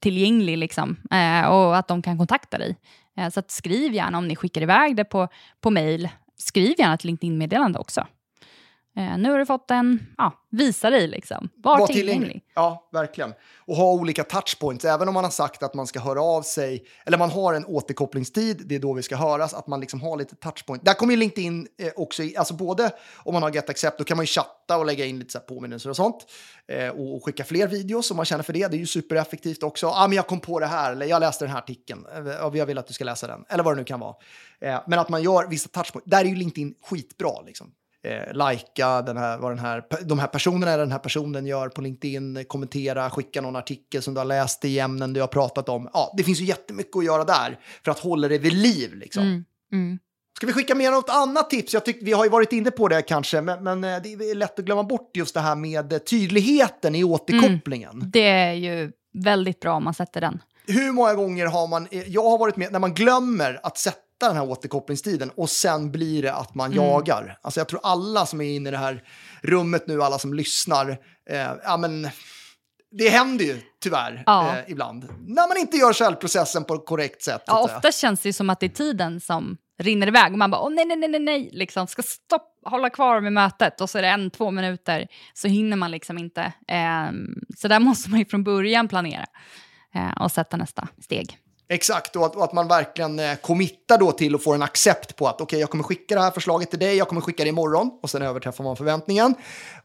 tillgänglig 0.00 0.58
liksom, 0.58 0.96
eh, 1.10 1.46
och 1.46 1.76
att 1.76 1.88
de 1.88 2.02
kan 2.02 2.18
kontakta 2.18 2.58
dig. 2.58 2.76
Eh, 3.16 3.30
så 3.30 3.40
att 3.40 3.50
skriv 3.50 3.94
gärna 3.94 4.18
om 4.18 4.28
ni 4.28 4.36
skickar 4.36 4.62
iväg 4.62 4.96
det 4.96 5.04
på, 5.04 5.28
på 5.60 5.70
mejl. 5.70 6.08
Skriv 6.36 6.74
gärna 6.78 6.94
ett 6.94 7.04
LinkedIn-meddelande 7.04 7.78
också. 7.78 8.06
Eh, 8.96 9.18
nu 9.18 9.30
har 9.30 9.38
du 9.38 9.46
fått 9.46 9.70
en, 9.70 10.06
ja, 10.18 10.32
visa 10.50 10.90
dig 10.90 11.08
liksom. 11.08 11.48
Var, 11.56 11.78
Var 11.78 11.86
tillgänglig. 11.86 12.44
Ja, 12.54 12.88
verkligen. 12.92 13.34
Och 13.58 13.76
ha 13.76 13.92
olika 13.92 14.24
touchpoints. 14.24 14.84
Även 14.84 15.08
om 15.08 15.14
man 15.14 15.24
har 15.24 15.30
sagt 15.30 15.62
att 15.62 15.74
man 15.74 15.86
ska 15.86 16.00
höra 16.00 16.22
av 16.22 16.42
sig, 16.42 16.86
eller 17.06 17.18
man 17.18 17.30
har 17.30 17.54
en 17.54 17.66
återkopplingstid, 17.66 18.62
det 18.66 18.74
är 18.74 18.78
då 18.78 18.92
vi 18.92 19.02
ska 19.02 19.16
höras, 19.16 19.54
att 19.54 19.66
man 19.66 19.80
liksom 19.80 20.00
har 20.00 20.16
lite 20.16 20.36
touchpoint. 20.36 20.84
Där 20.84 20.94
kommer 20.94 21.12
ju 21.12 21.18
LinkedIn 21.18 21.68
eh, 21.78 21.92
också, 21.96 22.22
i, 22.22 22.36
alltså 22.36 22.54
både 22.54 22.90
om 23.16 23.34
man 23.34 23.42
har 23.42 23.50
Get 23.50 23.70
Accept, 23.70 23.98
då 23.98 24.04
kan 24.04 24.16
man 24.16 24.24
ju 24.24 24.26
chatta 24.26 24.76
och 24.78 24.86
lägga 24.86 25.04
in 25.04 25.18
lite 25.18 25.32
så 25.32 25.38
påminnelser 25.38 25.90
och 25.90 25.96
sånt. 25.96 26.26
Eh, 26.68 26.88
och, 26.88 27.16
och 27.16 27.24
skicka 27.24 27.44
fler 27.44 27.66
videos 27.66 28.10
om 28.10 28.16
man 28.16 28.26
känner 28.26 28.44
för 28.44 28.52
det. 28.52 28.68
Det 28.68 28.76
är 28.76 28.78
ju 28.78 28.86
supereffektivt 28.86 29.62
också. 29.62 29.86
Ah, 29.86 30.08
men 30.08 30.16
jag 30.16 30.26
kom 30.26 30.40
på 30.40 30.60
det 30.60 30.66
här, 30.66 30.92
eller 30.92 31.06
jag 31.06 31.20
läste 31.20 31.44
den 31.44 31.52
här 31.52 31.58
artikeln, 31.58 32.06
eh, 32.12 32.58
jag 32.58 32.66
vill 32.66 32.78
att 32.78 32.86
du 32.86 32.92
ska 32.92 33.04
läsa 33.04 33.26
den, 33.26 33.44
eller 33.48 33.64
vad 33.64 33.74
det 33.74 33.78
nu 33.78 33.84
kan 33.84 34.00
vara. 34.00 34.14
Eh, 34.60 34.80
men 34.86 34.98
att 34.98 35.08
man 35.08 35.22
gör 35.22 35.46
vissa 35.46 35.68
touchpoints, 35.68 36.10
där 36.10 36.20
är 36.20 36.28
ju 36.28 36.34
LinkedIn 36.34 36.74
skitbra 36.82 37.42
liksom 37.46 37.72
eh, 38.04 38.50
likea 38.50 39.02
den 39.02 39.16
här, 39.16 39.38
vad 39.38 39.50
den 39.50 39.58
här, 39.58 39.84
de 40.04 40.18
här 40.18 40.26
personerna 40.26 40.76
den 40.76 40.92
här 40.92 40.98
personen 40.98 41.46
gör 41.46 41.68
på 41.68 41.80
LinkedIn, 41.80 42.44
kommentera, 42.48 43.10
skicka 43.10 43.40
någon 43.40 43.56
artikel 43.56 44.02
som 44.02 44.14
du 44.14 44.20
har 44.20 44.24
läst 44.24 44.64
i 44.64 44.78
ämnen 44.78 45.12
du 45.12 45.20
har 45.20 45.28
pratat 45.28 45.68
om. 45.68 45.88
Ja, 45.92 46.14
det 46.16 46.24
finns 46.24 46.40
ju 46.40 46.44
jättemycket 46.44 46.96
att 46.96 47.04
göra 47.04 47.24
där 47.24 47.58
för 47.84 47.90
att 47.90 47.98
hålla 47.98 48.28
det 48.28 48.38
vid 48.38 48.52
liv. 48.52 48.94
Liksom. 48.94 49.22
Mm, 49.22 49.44
mm. 49.72 49.98
Ska 50.36 50.46
vi 50.46 50.52
skicka 50.52 50.74
med 50.74 50.92
något 50.92 51.10
annat 51.10 51.50
tips? 51.50 51.74
Jag 51.74 51.84
tycker 51.84 52.04
vi 52.04 52.12
har 52.12 52.24
ju 52.24 52.30
varit 52.30 52.52
inne 52.52 52.70
på 52.70 52.88
det 52.88 53.02
kanske, 53.02 53.40
men, 53.40 53.64
men 53.64 53.84
eh, 53.84 54.02
det 54.02 54.08
är 54.12 54.34
lätt 54.34 54.58
att 54.58 54.64
glömma 54.64 54.84
bort 54.84 55.10
just 55.16 55.34
det 55.34 55.40
här 55.40 55.56
med 55.56 56.04
tydligheten 56.06 56.94
i 56.94 57.04
återkopplingen. 57.04 58.10
Det 58.12 58.28
är 58.28 58.52
ju 58.52 58.92
väldigt 59.14 59.60
bra 59.60 59.74
om 59.74 59.84
man 59.84 59.94
sätter 59.94 60.20
den. 60.20 60.42
Hur 60.66 60.92
många 60.92 61.14
gånger 61.14 61.46
har 61.46 61.66
man, 61.66 61.88
eh, 61.90 62.08
jag 62.08 62.22
har 62.22 62.38
varit 62.38 62.56
med 62.56 62.72
när 62.72 62.78
man 62.78 62.94
glömmer 62.94 63.60
att 63.62 63.78
sätta 63.78 63.98
den 64.20 64.36
här 64.36 64.50
återkopplingstiden 64.50 65.30
och 65.36 65.50
sen 65.50 65.92
blir 65.92 66.22
det 66.22 66.34
att 66.34 66.54
man 66.54 66.72
jagar. 66.72 67.38
Alltså 67.42 67.60
jag 67.60 67.68
tror 67.68 67.80
alla 67.82 68.26
som 68.26 68.40
är 68.40 68.56
inne 68.56 68.68
i 68.68 68.72
det 68.72 68.78
här 68.78 69.02
rummet 69.42 69.86
nu, 69.86 70.02
alla 70.02 70.18
som 70.18 70.34
lyssnar, 70.34 70.90
eh, 71.30 71.50
ja 71.64 71.76
men 71.76 72.08
det 72.90 73.08
händer 73.08 73.44
ju 73.44 73.60
tyvärr 73.82 74.22
Ja. 74.26 74.56
eh, 74.56 74.64
ibland. 74.70 75.08
När 75.26 75.48
man 75.48 75.56
inte 75.56 75.76
gör 75.76 75.92
säljprocessen 75.92 76.64
på 76.64 76.78
korrekt 76.78 77.22
sätt. 77.22 77.42
Ja, 77.46 77.62
ofta 77.64 77.92
känns 77.92 78.20
det 78.20 78.32
som 78.32 78.50
att 78.50 78.60
det 78.60 78.66
är 78.66 78.70
tiden 78.70 79.20
som 79.20 79.56
rinner 79.78 80.06
iväg 80.06 80.32
och 80.32 80.38
man 80.38 80.50
bara 80.50 80.60
åh 80.62 80.70
nej, 80.70 80.84
nej, 80.84 80.96
nej, 80.96 81.08
nej, 81.08 81.20
nej, 81.20 81.50
liksom 81.52 81.86
ska 81.86 82.02
stopp, 82.02 82.58
hålla 82.64 82.90
kvar 82.90 83.20
med 83.20 83.32
mötet 83.32 83.80
och 83.80 83.90
så 83.90 83.98
är 83.98 84.02
det 84.02 84.08
en, 84.08 84.30
två 84.30 84.50
minuter 84.50 85.06
så 85.34 85.48
hinner 85.48 85.76
man 85.76 85.90
liksom 85.90 86.18
inte. 86.18 86.52
Ehm, 86.68 87.26
så 87.56 87.68
där 87.68 87.80
måste 87.88 88.10
man 88.10 88.18
ju 88.18 88.24
från 88.24 88.44
början 88.44 88.88
planera 88.88 89.26
eh, 89.94 90.22
och 90.22 90.32
sätta 90.32 90.56
nästa 90.56 90.88
steg. 91.02 91.38
Exakt, 91.68 92.16
och 92.16 92.26
att, 92.26 92.36
och 92.36 92.44
att 92.44 92.52
man 92.52 92.68
verkligen 92.68 93.18
eh, 93.18 93.36
committar 93.36 93.98
då 93.98 94.12
till 94.12 94.34
och 94.34 94.42
får 94.42 94.54
en 94.54 94.62
accept 94.62 95.16
på 95.16 95.28
att 95.28 95.40
okej, 95.40 95.60
jag 95.60 95.70
kommer 95.70 95.84
skicka 95.84 96.14
det 96.14 96.20
här 96.20 96.30
förslaget 96.30 96.70
till 96.70 96.78
dig, 96.78 96.96
jag 96.96 97.08
kommer 97.08 97.20
skicka 97.20 97.42
det 97.42 97.48
imorgon 97.48 97.90
och 98.02 98.10
sen 98.10 98.22
överträffar 98.22 98.64
man 98.64 98.76
förväntningen. 98.76 99.34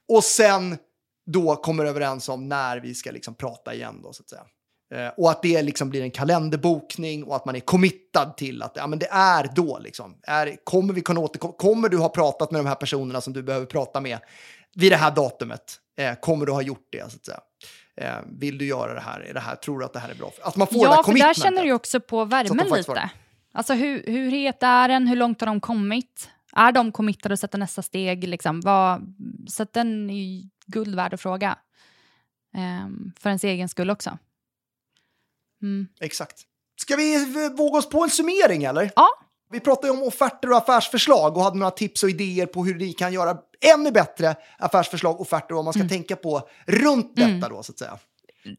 Och 0.08 0.24
sen 0.24 0.78
då 1.26 1.56
kommer 1.56 1.86
överens 1.86 2.30
om 2.30 2.50
när 2.50 2.80
vi 2.80 2.96
ska 2.96 3.12
liksom 3.12 3.36
prata 3.36 3.74
igen 3.74 4.00
då 4.04 4.14
så 4.14 4.24
att 4.24 4.30
säga. 4.30 4.44
Eh, 4.94 5.14
och 5.18 5.32
att 5.32 5.42
det 5.42 5.62
liksom 5.62 5.90
blir 5.90 6.02
en 6.02 6.12
kalenderbokning 6.12 7.24
och 7.24 7.36
att 7.36 7.46
man 7.46 7.56
är 7.56 7.60
committad 7.60 8.38
till 8.38 8.62
att 8.62 8.72
ja, 8.76 8.88
men 8.88 9.00
det 9.00 9.08
är 9.12 9.50
då 9.56 9.80
liksom. 9.80 10.18
Är, 10.24 10.58
kommer 10.64 10.94
vi 10.94 11.02
kunna 11.02 11.20
återkomma? 11.20 11.54
Kommer 11.54 11.90
du 11.90 11.98
ha 11.98 12.10
pratat 12.10 12.52
med 12.52 12.60
de 12.60 12.68
här 12.68 12.76
personerna 12.76 13.22
som 13.22 13.34
du 13.34 13.44
behöver 13.44 13.66
prata 13.66 14.02
med 14.02 14.20
vid 14.76 14.92
det 14.92 14.96
här 14.96 15.12
datumet? 15.12 15.76
Eh, 15.98 16.14
kommer 16.16 16.46
du 16.46 16.52
ha 16.52 16.62
gjort 16.62 16.88
det 16.92 17.12
så 17.12 17.18
att 17.18 17.26
säga? 17.26 17.40
Eh, 18.02 18.16
vill 18.40 18.58
du 18.58 18.66
göra 18.66 18.94
det 18.94 19.02
här? 19.02 19.20
Är 19.20 19.34
det 19.34 19.40
här? 19.40 19.56
Tror 19.56 19.80
du 19.80 19.86
att 19.86 19.94
det 19.94 20.00
här 20.00 20.10
är 20.10 20.16
bra? 20.16 20.32
Att 20.44 20.56
man 20.56 20.68
får 20.68 20.74
det 20.76 20.82
Ja, 20.84 21.04
för 21.04 21.14
där 21.14 21.34
känner 21.34 21.64
du 21.64 21.72
också 21.74 22.00
på 22.00 22.26
värmen 22.26 22.58
lite. 22.58 22.92
var- 22.92 23.10
Alltså 23.54 23.74
hur, 23.74 24.04
hur 24.08 24.32
het 24.32 24.64
är 24.64 24.88
den? 24.88 25.08
Hur 25.08 25.16
långt 25.16 25.40
har 25.42 25.46
de 25.48 25.60
kommit? 25.62 26.30
Är 26.56 26.72
de 26.72 26.92
committade 26.92 27.34
att 27.34 27.40
sätta 27.40 27.58
nästa 27.58 27.82
steg? 27.82 28.28
Liksom? 28.28 28.62
Vad, 28.62 29.16
så 29.48 29.64
att 29.64 29.74
den 29.74 30.10
är 30.10 30.14
ju 30.24 30.50
guld 30.66 30.96
värd 30.96 31.14
att 31.14 31.22
fråga. 31.22 31.58
Ehm, 32.58 33.12
för 33.20 33.30
ens 33.30 33.44
egen 33.44 33.70
skull 33.70 33.90
också. 33.90 34.18
Mm. 35.62 35.88
Exakt. 36.00 36.42
Ska 36.82 36.96
vi 36.96 37.26
våga 37.58 37.78
oss 37.80 37.90
på 37.90 38.04
en 38.04 38.10
summering 38.10 38.64
eller? 38.64 38.92
Ja. 38.96 39.10
Vi 39.52 39.60
pratade 39.60 39.88
ju 39.88 40.00
om 40.00 40.04
offerter 40.04 40.52
och 40.52 40.58
affärsförslag 40.58 41.38
och 41.38 41.44
hade 41.44 41.58
några 41.58 41.72
tips 41.72 42.04
och 42.04 42.10
idéer 42.10 42.46
på 42.46 42.66
hur 42.66 42.76
ni 42.76 42.94
kan 42.94 43.14
göra 43.14 43.38
ännu 43.74 43.92
bättre 43.92 44.36
affärsförslag 44.58 45.16
och 45.16 45.22
offerter 45.22 45.52
och 45.52 45.56
vad 45.56 45.66
man 45.66 45.74
ska 45.74 45.88
tänka 45.88 46.16
på 46.16 46.42
runt 46.66 47.16
detta 47.16 47.50
då 47.50 47.64
så 47.64 47.72
att 47.72 47.80
säga. 47.80 47.98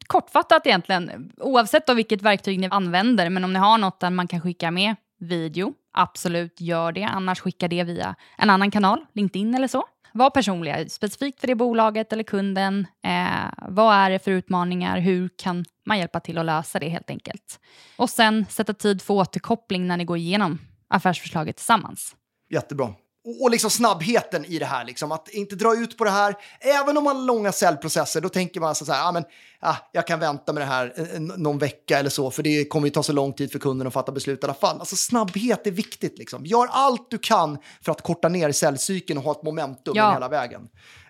kortfattat 0.07 0.66
egentligen, 0.66 1.33
oavsett 1.40 1.88
av 1.88 1.96
vilket 1.96 2.22
verktyg 2.22 2.59
ni 2.59 2.68
använder, 2.70 3.31
men 3.31 3.44
om 3.44 3.52
ni 3.52 3.59
har 3.59 3.78
något 3.78 4.00
där 4.00 4.11
man 4.11 4.28
kan 4.28 4.40
skicka 4.40 4.70
med 4.70 4.96
video, 5.20 5.72
absolut 5.92 6.61
gör 6.61 6.92
det. 6.92 7.05
Annars 7.05 7.40
skicka 7.40 7.68
det 7.68 7.85
via 7.85 8.14
en 8.38 8.50
annan 8.50 8.70
kanal, 8.70 9.05
LinkedIn 9.12 9.55
eller 9.55 9.68
så. 9.68 9.85
Var 10.14 10.31
personliga, 10.31 10.88
specifikt 10.88 11.40
för 11.40 11.46
det 11.46 11.55
bolaget 11.55 12.12
eller 12.12 12.24
kunden. 12.24 12.87
Eh, 13.05 13.68
vad 13.68 13.94
är 13.94 14.11
det 14.11 14.18
för 14.18 14.31
utmaningar? 14.31 14.98
Hur 14.98 15.31
kan 15.37 15.64
man 15.87 15.98
hjälpa 15.98 16.20
till 16.20 16.38
att 16.38 16.46
lösa 16.46 16.78
det 16.78 16.88
helt 16.88 17.11
enkelt? 17.11 17.61
Och 17.96 18.11
sen 18.11 18.46
sätta 18.50 18.74
tid 18.74 19.02
för 19.02 19.14
återkoppling 19.14 19.87
när 19.87 19.96
ni 19.96 20.05
går 20.05 20.16
igenom 20.16 20.59
affärsförslaget 20.92 21.57
tillsammans. 21.57 22.14
Jättebra. 22.50 22.94
Och, 23.24 23.42
och 23.42 23.50
liksom 23.50 23.70
snabbheten 23.70 24.44
i 24.44 24.59
det 24.59 24.64
här, 24.66 24.85
liksom, 24.85 25.12
att 25.12 25.28
inte 25.28 25.57
dra 25.57 25.74
ut 25.76 25.98
på 25.98 26.05
det 26.05 26.11
här. 26.11 26.35
Även 26.61 26.96
om 26.96 27.05
man 27.05 27.16
har 27.16 27.22
långa 27.24 27.52
säljprocesser, 27.52 28.20
då 28.20 28.28
tänker 28.28 28.61
man 28.61 28.68
alltså 28.68 28.85
så 28.85 28.92
här, 28.92 29.09
ah, 29.09 29.12
men, 29.12 29.24
ah, 29.61 29.76
jag 29.92 30.07
kan 30.07 30.20
vänta 30.20 30.52
med 30.52 30.61
det 30.62 30.66
här 30.66 30.92
eh, 30.96 31.16
n- 31.16 31.33
någon 31.37 31.59
vecka 31.59 31.98
eller 31.98 32.11
så, 32.11 32.31
för 32.31 32.42
det 32.42 32.64
kommer 32.64 32.87
ju 32.87 32.90
ta 32.90 33.02
så 33.02 33.12
lång 33.12 33.33
tid 33.33 33.52
för 33.52 33.59
kunden 33.59 33.87
att 33.87 33.92
fatta 33.92 34.12
beslut 34.12 34.42
i 34.42 34.46
alla 34.46 34.55
fall. 34.55 34.81
Alltså 34.81 34.96
snabbhet 34.96 35.66
är 35.66 35.70
viktigt. 35.70 36.18
Liksom. 36.18 36.46
Gör 36.46 36.66
allt 36.70 37.11
du 37.11 37.18
kan 37.18 37.59
för 37.85 37.92
att 37.92 38.02
korta 38.02 38.28
ner 38.28 38.52
säljcykeln 38.52 39.18
och 39.18 39.24
ha 39.24 39.33
ett 39.33 39.42
momentum 39.42 39.94
Ja. 39.96 40.12
hela 40.12 40.28
vägen. 40.28 40.61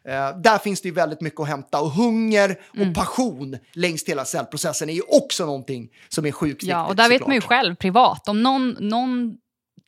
Eh, 0.04 0.38
där 0.40 0.58
finns 0.58 0.80
det 0.80 0.88
ju 0.88 0.94
väldigt 0.94 1.20
mycket 1.20 1.40
att 1.40 1.48
hämta 1.48 1.80
och 1.80 1.90
hunger 1.90 2.60
och 2.80 2.94
passion 2.94 3.56
längs 3.72 4.04
hela 4.04 4.24
säljprocessen 4.24 4.88
är 4.90 4.94
ju 4.94 5.02
också 5.08 5.46
någonting 5.46 5.88
som 6.08 6.26
är 6.26 6.32
sjukt 6.32 6.62
Ja, 6.62 6.78
viktigt. 6.82 6.90
och 6.90 6.96
där 6.96 7.08
vet 7.08 7.14
såklart. 7.18 7.28
man 7.28 7.34
ju 7.34 7.40
själv 7.40 7.74
privat, 7.74 8.28
om 8.28 8.42
någon, 8.42 8.76
någon 8.80 9.34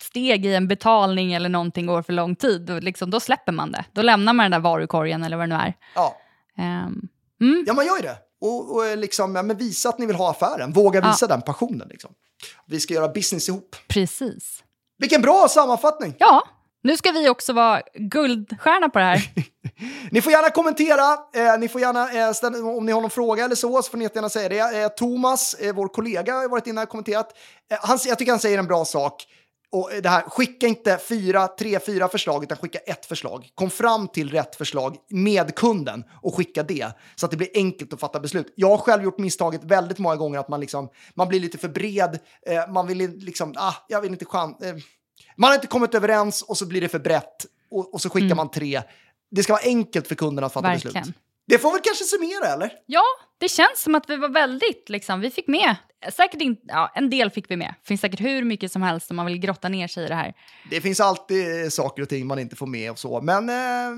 steg 0.05 0.47
i 0.47 0.55
en 0.55 0.69
betalning 0.69 1.33
eller 1.33 1.49
någonting 1.49 1.87
går 1.87 2.03
för 2.03 2.13
lång 2.13 2.37
tid, 2.37 2.63
då, 2.63 2.79
liksom, 2.81 3.11
då 3.11 3.21
släpper 3.21 3.53
man 3.53 3.73
det. 3.73 3.85
Då 3.93 4.03
lämnar 4.03 4.33
man 4.33 4.45
den 4.45 4.51
där 4.51 4.59
varukorgen 4.59 5.25
eller 5.25 5.37
vad 5.37 5.49
det 5.49 5.57
nu 5.57 5.63
är. 5.63 5.75
Ja. 5.95 6.17
Ehm, 6.59 7.09
mm. 7.41 7.65
Ja, 7.67 7.75
man 7.75 7.87
gör 7.87 7.97
ju 7.97 8.03
det. 8.03 8.17
Och, 8.41 8.77
och 8.77 8.99
liksom, 8.99 9.37
ja, 9.37 9.43
men 9.43 9.57
visa 9.57 9.89
att 9.89 9.99
ni 9.99 10.07
vill 10.07 10.17
ha 10.17 10.31
affären. 10.31 10.73
Våga 10.73 11.01
visa 11.01 11.27
den 11.27 11.43
passionen. 11.43 11.89
Liksom. 11.89 12.11
Vi 12.67 12.81
ska 12.81 12.95
göra 12.95 13.09
business 13.09 13.49
ihop. 13.49 13.77
Precis. 13.89 14.63
Vilken 14.99 15.23
bra 15.23 15.49
sammanfattning! 15.49 16.15
Ja, 16.19 16.43
nu 16.83 16.97
ska 16.97 17.13
vi 17.13 17.29
också 17.29 17.53
vara 17.53 17.83
guldstjärna 17.95 18.89
på 18.89 18.99
det 18.99 19.05
här. 19.05 19.33
Ni 20.11 20.23
får 20.23 20.33
gärna 20.33 20.51
kommentera. 20.51 21.13
Eh, 21.13 21.59
ni 21.59 21.69
får 21.69 21.81
gärna, 21.81 22.13
eh, 22.13 22.33
ställa, 22.33 22.59
om 22.59 22.87
ni 22.87 22.93
har 22.93 23.01
någon 23.01 23.11
fråga 23.11 23.45
eller 23.45 23.55
så, 23.55 23.83
så 23.83 23.91
får 23.91 23.99
ni 23.99 24.05
jättegärna 24.05 24.29
säga 24.29 24.49
det. 24.49 24.83
Eh, 24.83 24.89
Thomas, 24.89 25.55
eh, 25.55 25.75
vår 25.75 25.89
kollega, 25.89 26.35
har 26.35 26.49
varit 26.49 26.67
inne 26.67 26.83
och 26.83 26.89
kommenterat. 26.89 27.37
Eh, 27.71 27.79
han, 27.83 27.99
jag 28.07 28.19
tycker 28.19 28.33
han 28.33 28.41
säger 28.41 28.59
en 28.59 28.67
bra 28.67 28.85
sak. 28.85 29.27
Och 29.75 29.91
det 30.03 30.09
här, 30.09 30.23
skicka 30.23 30.67
inte 30.67 30.99
fyra, 31.09 31.49
tre, 31.49 31.81
fyra 31.81 32.09
förslag, 32.09 32.43
utan 32.43 32.59
skicka 32.59 32.79
ett 32.79 33.07
förslag. 33.07 33.51
Kom 33.55 33.71
fram 33.71 34.09
till 34.09 34.31
rätt 34.31 34.57
förslag 34.57 34.97
med 35.09 35.55
kunden 35.55 36.05
och 36.23 36.37
skicka 36.37 36.63
det 36.63 36.93
så 37.15 37.27
att 37.27 37.31
det 37.31 37.37
blir 37.37 37.49
enkelt 37.55 37.93
att 37.93 38.01
fatta 38.01 38.21
beslut. 38.21 38.53
Jag 38.57 38.69
har 38.69 38.79
själv 38.79 39.03
gjort 39.05 39.19
misstaget 39.19 39.65
väldigt 39.65 39.99
många 39.99 40.17
gånger 40.17 40.39
att 40.39 40.49
man, 40.49 40.61
liksom, 40.61 40.89
man 41.15 41.29
blir 41.29 41.41
lite 41.41 41.59
för 41.59 41.69
bred. 41.69 42.19
Eh, 42.47 42.73
man 42.73 42.87
vill 42.87 42.99
liksom, 43.19 43.55
ah, 43.57 43.75
jag 43.89 44.01
vill 44.01 44.11
inte 44.11 44.25
chans. 44.25 44.63
Eh, 44.63 44.75
man 45.37 45.49
har 45.49 45.55
inte 45.55 45.67
kommit 45.67 45.95
överens 45.95 46.43
och 46.43 46.59
så 46.59 46.67
blir 46.67 46.81
det 46.81 46.89
för 46.89 46.99
brett 46.99 47.47
och, 47.71 47.95
och 47.95 48.01
så 48.01 48.11
skickar 48.11 48.35
man 48.35 48.51
tre. 48.51 48.83
Det 49.31 49.43
ska 49.43 49.53
vara 49.53 49.65
enkelt 49.65 50.09
för 50.09 50.15
kunden 50.15 50.45
att 50.45 50.53
fatta 50.53 50.69
Verkligen. 50.69 50.95
beslut. 50.95 51.17
Det 51.47 51.59
får 51.59 51.73
väl 51.73 51.81
kanske 51.81 52.05
summera, 52.05 52.53
eller? 52.53 52.73
Ja, 52.87 53.05
det 53.39 53.49
känns 53.49 53.83
som 53.83 53.95
att 53.95 54.11
vi 54.11 54.17
var 54.17 54.29
väldigt, 54.29 54.89
liksom, 54.89 55.21
vi 55.21 55.31
fick 55.31 55.49
med, 55.49 55.77
säkert 56.13 56.41
inte, 56.41 56.63
ja, 56.67 56.93
en 56.95 57.11
del 57.11 57.31
fick 57.31 57.51
vi 57.51 57.57
med. 57.57 57.75
Det 57.83 57.89
finns 57.89 58.01
säkert 58.01 58.21
hur 58.21 58.45
mycket 58.45 58.73
som 58.73 58.83
helst 58.83 59.11
om 59.11 59.17
man 59.17 59.27
vill 59.27 59.39
grotta 59.39 59.69
ner 59.69 59.89
sig 59.89 60.05
i 60.05 60.09
det 60.09 60.15
här. 60.15 60.35
Det 60.71 60.81
finns 60.81 61.01
alltid 61.01 61.73
saker 61.73 62.03
och 62.03 62.09
ting 62.09 62.27
man 62.27 62.39
inte 62.39 62.57
får 62.57 62.67
med 62.67 62.91
och 62.91 62.99
så, 62.99 63.21
men 63.21 63.49
eh, 63.49 63.97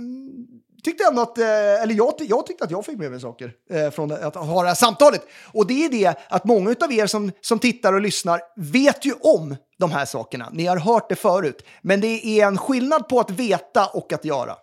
tyckte 0.84 1.04
ändå 1.04 1.22
att, 1.22 1.38
eh, 1.38 1.82
eller 1.82 1.94
jag, 1.94 2.14
jag 2.18 2.46
tyckte 2.46 2.64
att 2.64 2.70
jag 2.70 2.84
fick 2.84 2.98
med 2.98 3.10
mig 3.10 3.20
saker 3.20 3.52
eh, 3.70 3.90
från 3.90 4.12
att 4.12 4.34
ha 4.34 4.62
det 4.62 4.68
här 4.68 4.74
samtalet. 4.74 5.22
Och 5.52 5.66
det 5.66 5.84
är 5.84 5.90
det 5.90 6.14
att 6.28 6.44
många 6.44 6.74
av 6.80 6.92
er 6.92 7.06
som, 7.06 7.32
som 7.40 7.58
tittar 7.58 7.92
och 7.92 8.00
lyssnar 8.00 8.40
vet 8.56 9.04
ju 9.04 9.12
om 9.12 9.56
de 9.78 9.92
här 9.92 10.04
sakerna. 10.04 10.48
Ni 10.52 10.66
har 10.66 10.76
hört 10.76 11.08
det 11.08 11.16
förut, 11.16 11.66
men 11.82 12.00
det 12.00 12.40
är 12.40 12.46
en 12.46 12.58
skillnad 12.58 13.08
på 13.08 13.20
att 13.20 13.30
veta 13.30 13.86
och 13.86 14.12
att 14.12 14.24
göra. 14.24 14.56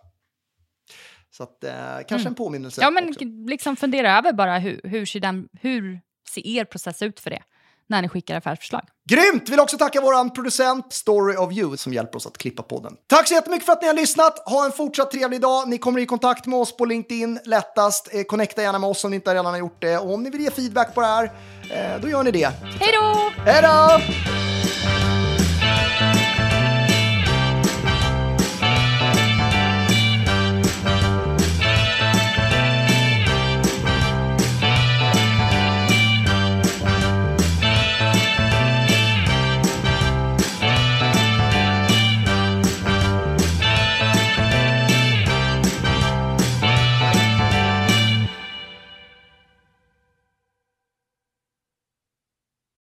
Så 1.36 1.42
att, 1.42 1.64
eh, 1.64 1.72
kanske 2.08 2.28
en 2.28 2.34
påminnelse. 2.34 2.80
Ja, 2.80 2.90
men 2.90 3.08
också. 3.08 3.24
liksom 3.46 3.76
fundera 3.76 4.18
över 4.18 4.32
bara 4.32 4.58
hur, 4.58 4.80
hur, 4.84 5.06
ser 5.06 5.20
den, 5.20 5.48
hur 5.60 6.00
ser 6.30 6.46
er 6.46 6.64
process 6.64 7.02
ut 7.02 7.20
för 7.20 7.30
det 7.30 7.42
när 7.86 8.02
ni 8.02 8.08
skickar 8.08 8.36
affärsförslag. 8.36 8.82
Grymt! 9.10 9.48
Vill 9.48 9.60
också 9.60 9.78
tacka 9.78 10.00
vår 10.00 10.30
producent 10.30 10.92
Story 10.92 11.36
of 11.36 11.52
You 11.52 11.76
som 11.76 11.92
hjälper 11.92 12.16
oss 12.16 12.26
att 12.26 12.38
klippa 12.38 12.62
podden. 12.62 12.96
Tack 13.06 13.28
så 13.28 13.34
jättemycket 13.34 13.66
för 13.66 13.72
att 13.72 13.82
ni 13.82 13.88
har 13.88 13.94
lyssnat. 13.94 14.38
Ha 14.38 14.64
en 14.64 14.72
fortsatt 14.72 15.10
trevlig 15.10 15.40
dag. 15.40 15.68
Ni 15.68 15.78
kommer 15.78 16.00
i 16.00 16.06
kontakt 16.06 16.46
med 16.46 16.58
oss 16.58 16.76
på 16.76 16.84
LinkedIn 16.84 17.38
lättast. 17.44 18.14
Eh, 18.14 18.22
connecta 18.22 18.62
gärna 18.62 18.78
med 18.78 18.90
oss 18.90 19.04
om 19.04 19.10
ni 19.10 19.14
inte 19.14 19.30
redan 19.30 19.46
har 19.46 19.58
gjort 19.58 19.80
det. 19.80 19.98
Och 19.98 20.14
om 20.14 20.22
ni 20.22 20.30
vill 20.30 20.40
ge 20.40 20.50
feedback 20.50 20.94
på 20.94 21.00
det 21.00 21.06
här, 21.06 21.24
eh, 21.70 22.00
då 22.02 22.08
gör 22.08 22.22
ni 22.22 22.30
det. 22.30 22.52
Hej 22.80 22.92
då! 22.92 23.30
Hej 23.44 23.62
då! 23.62 24.43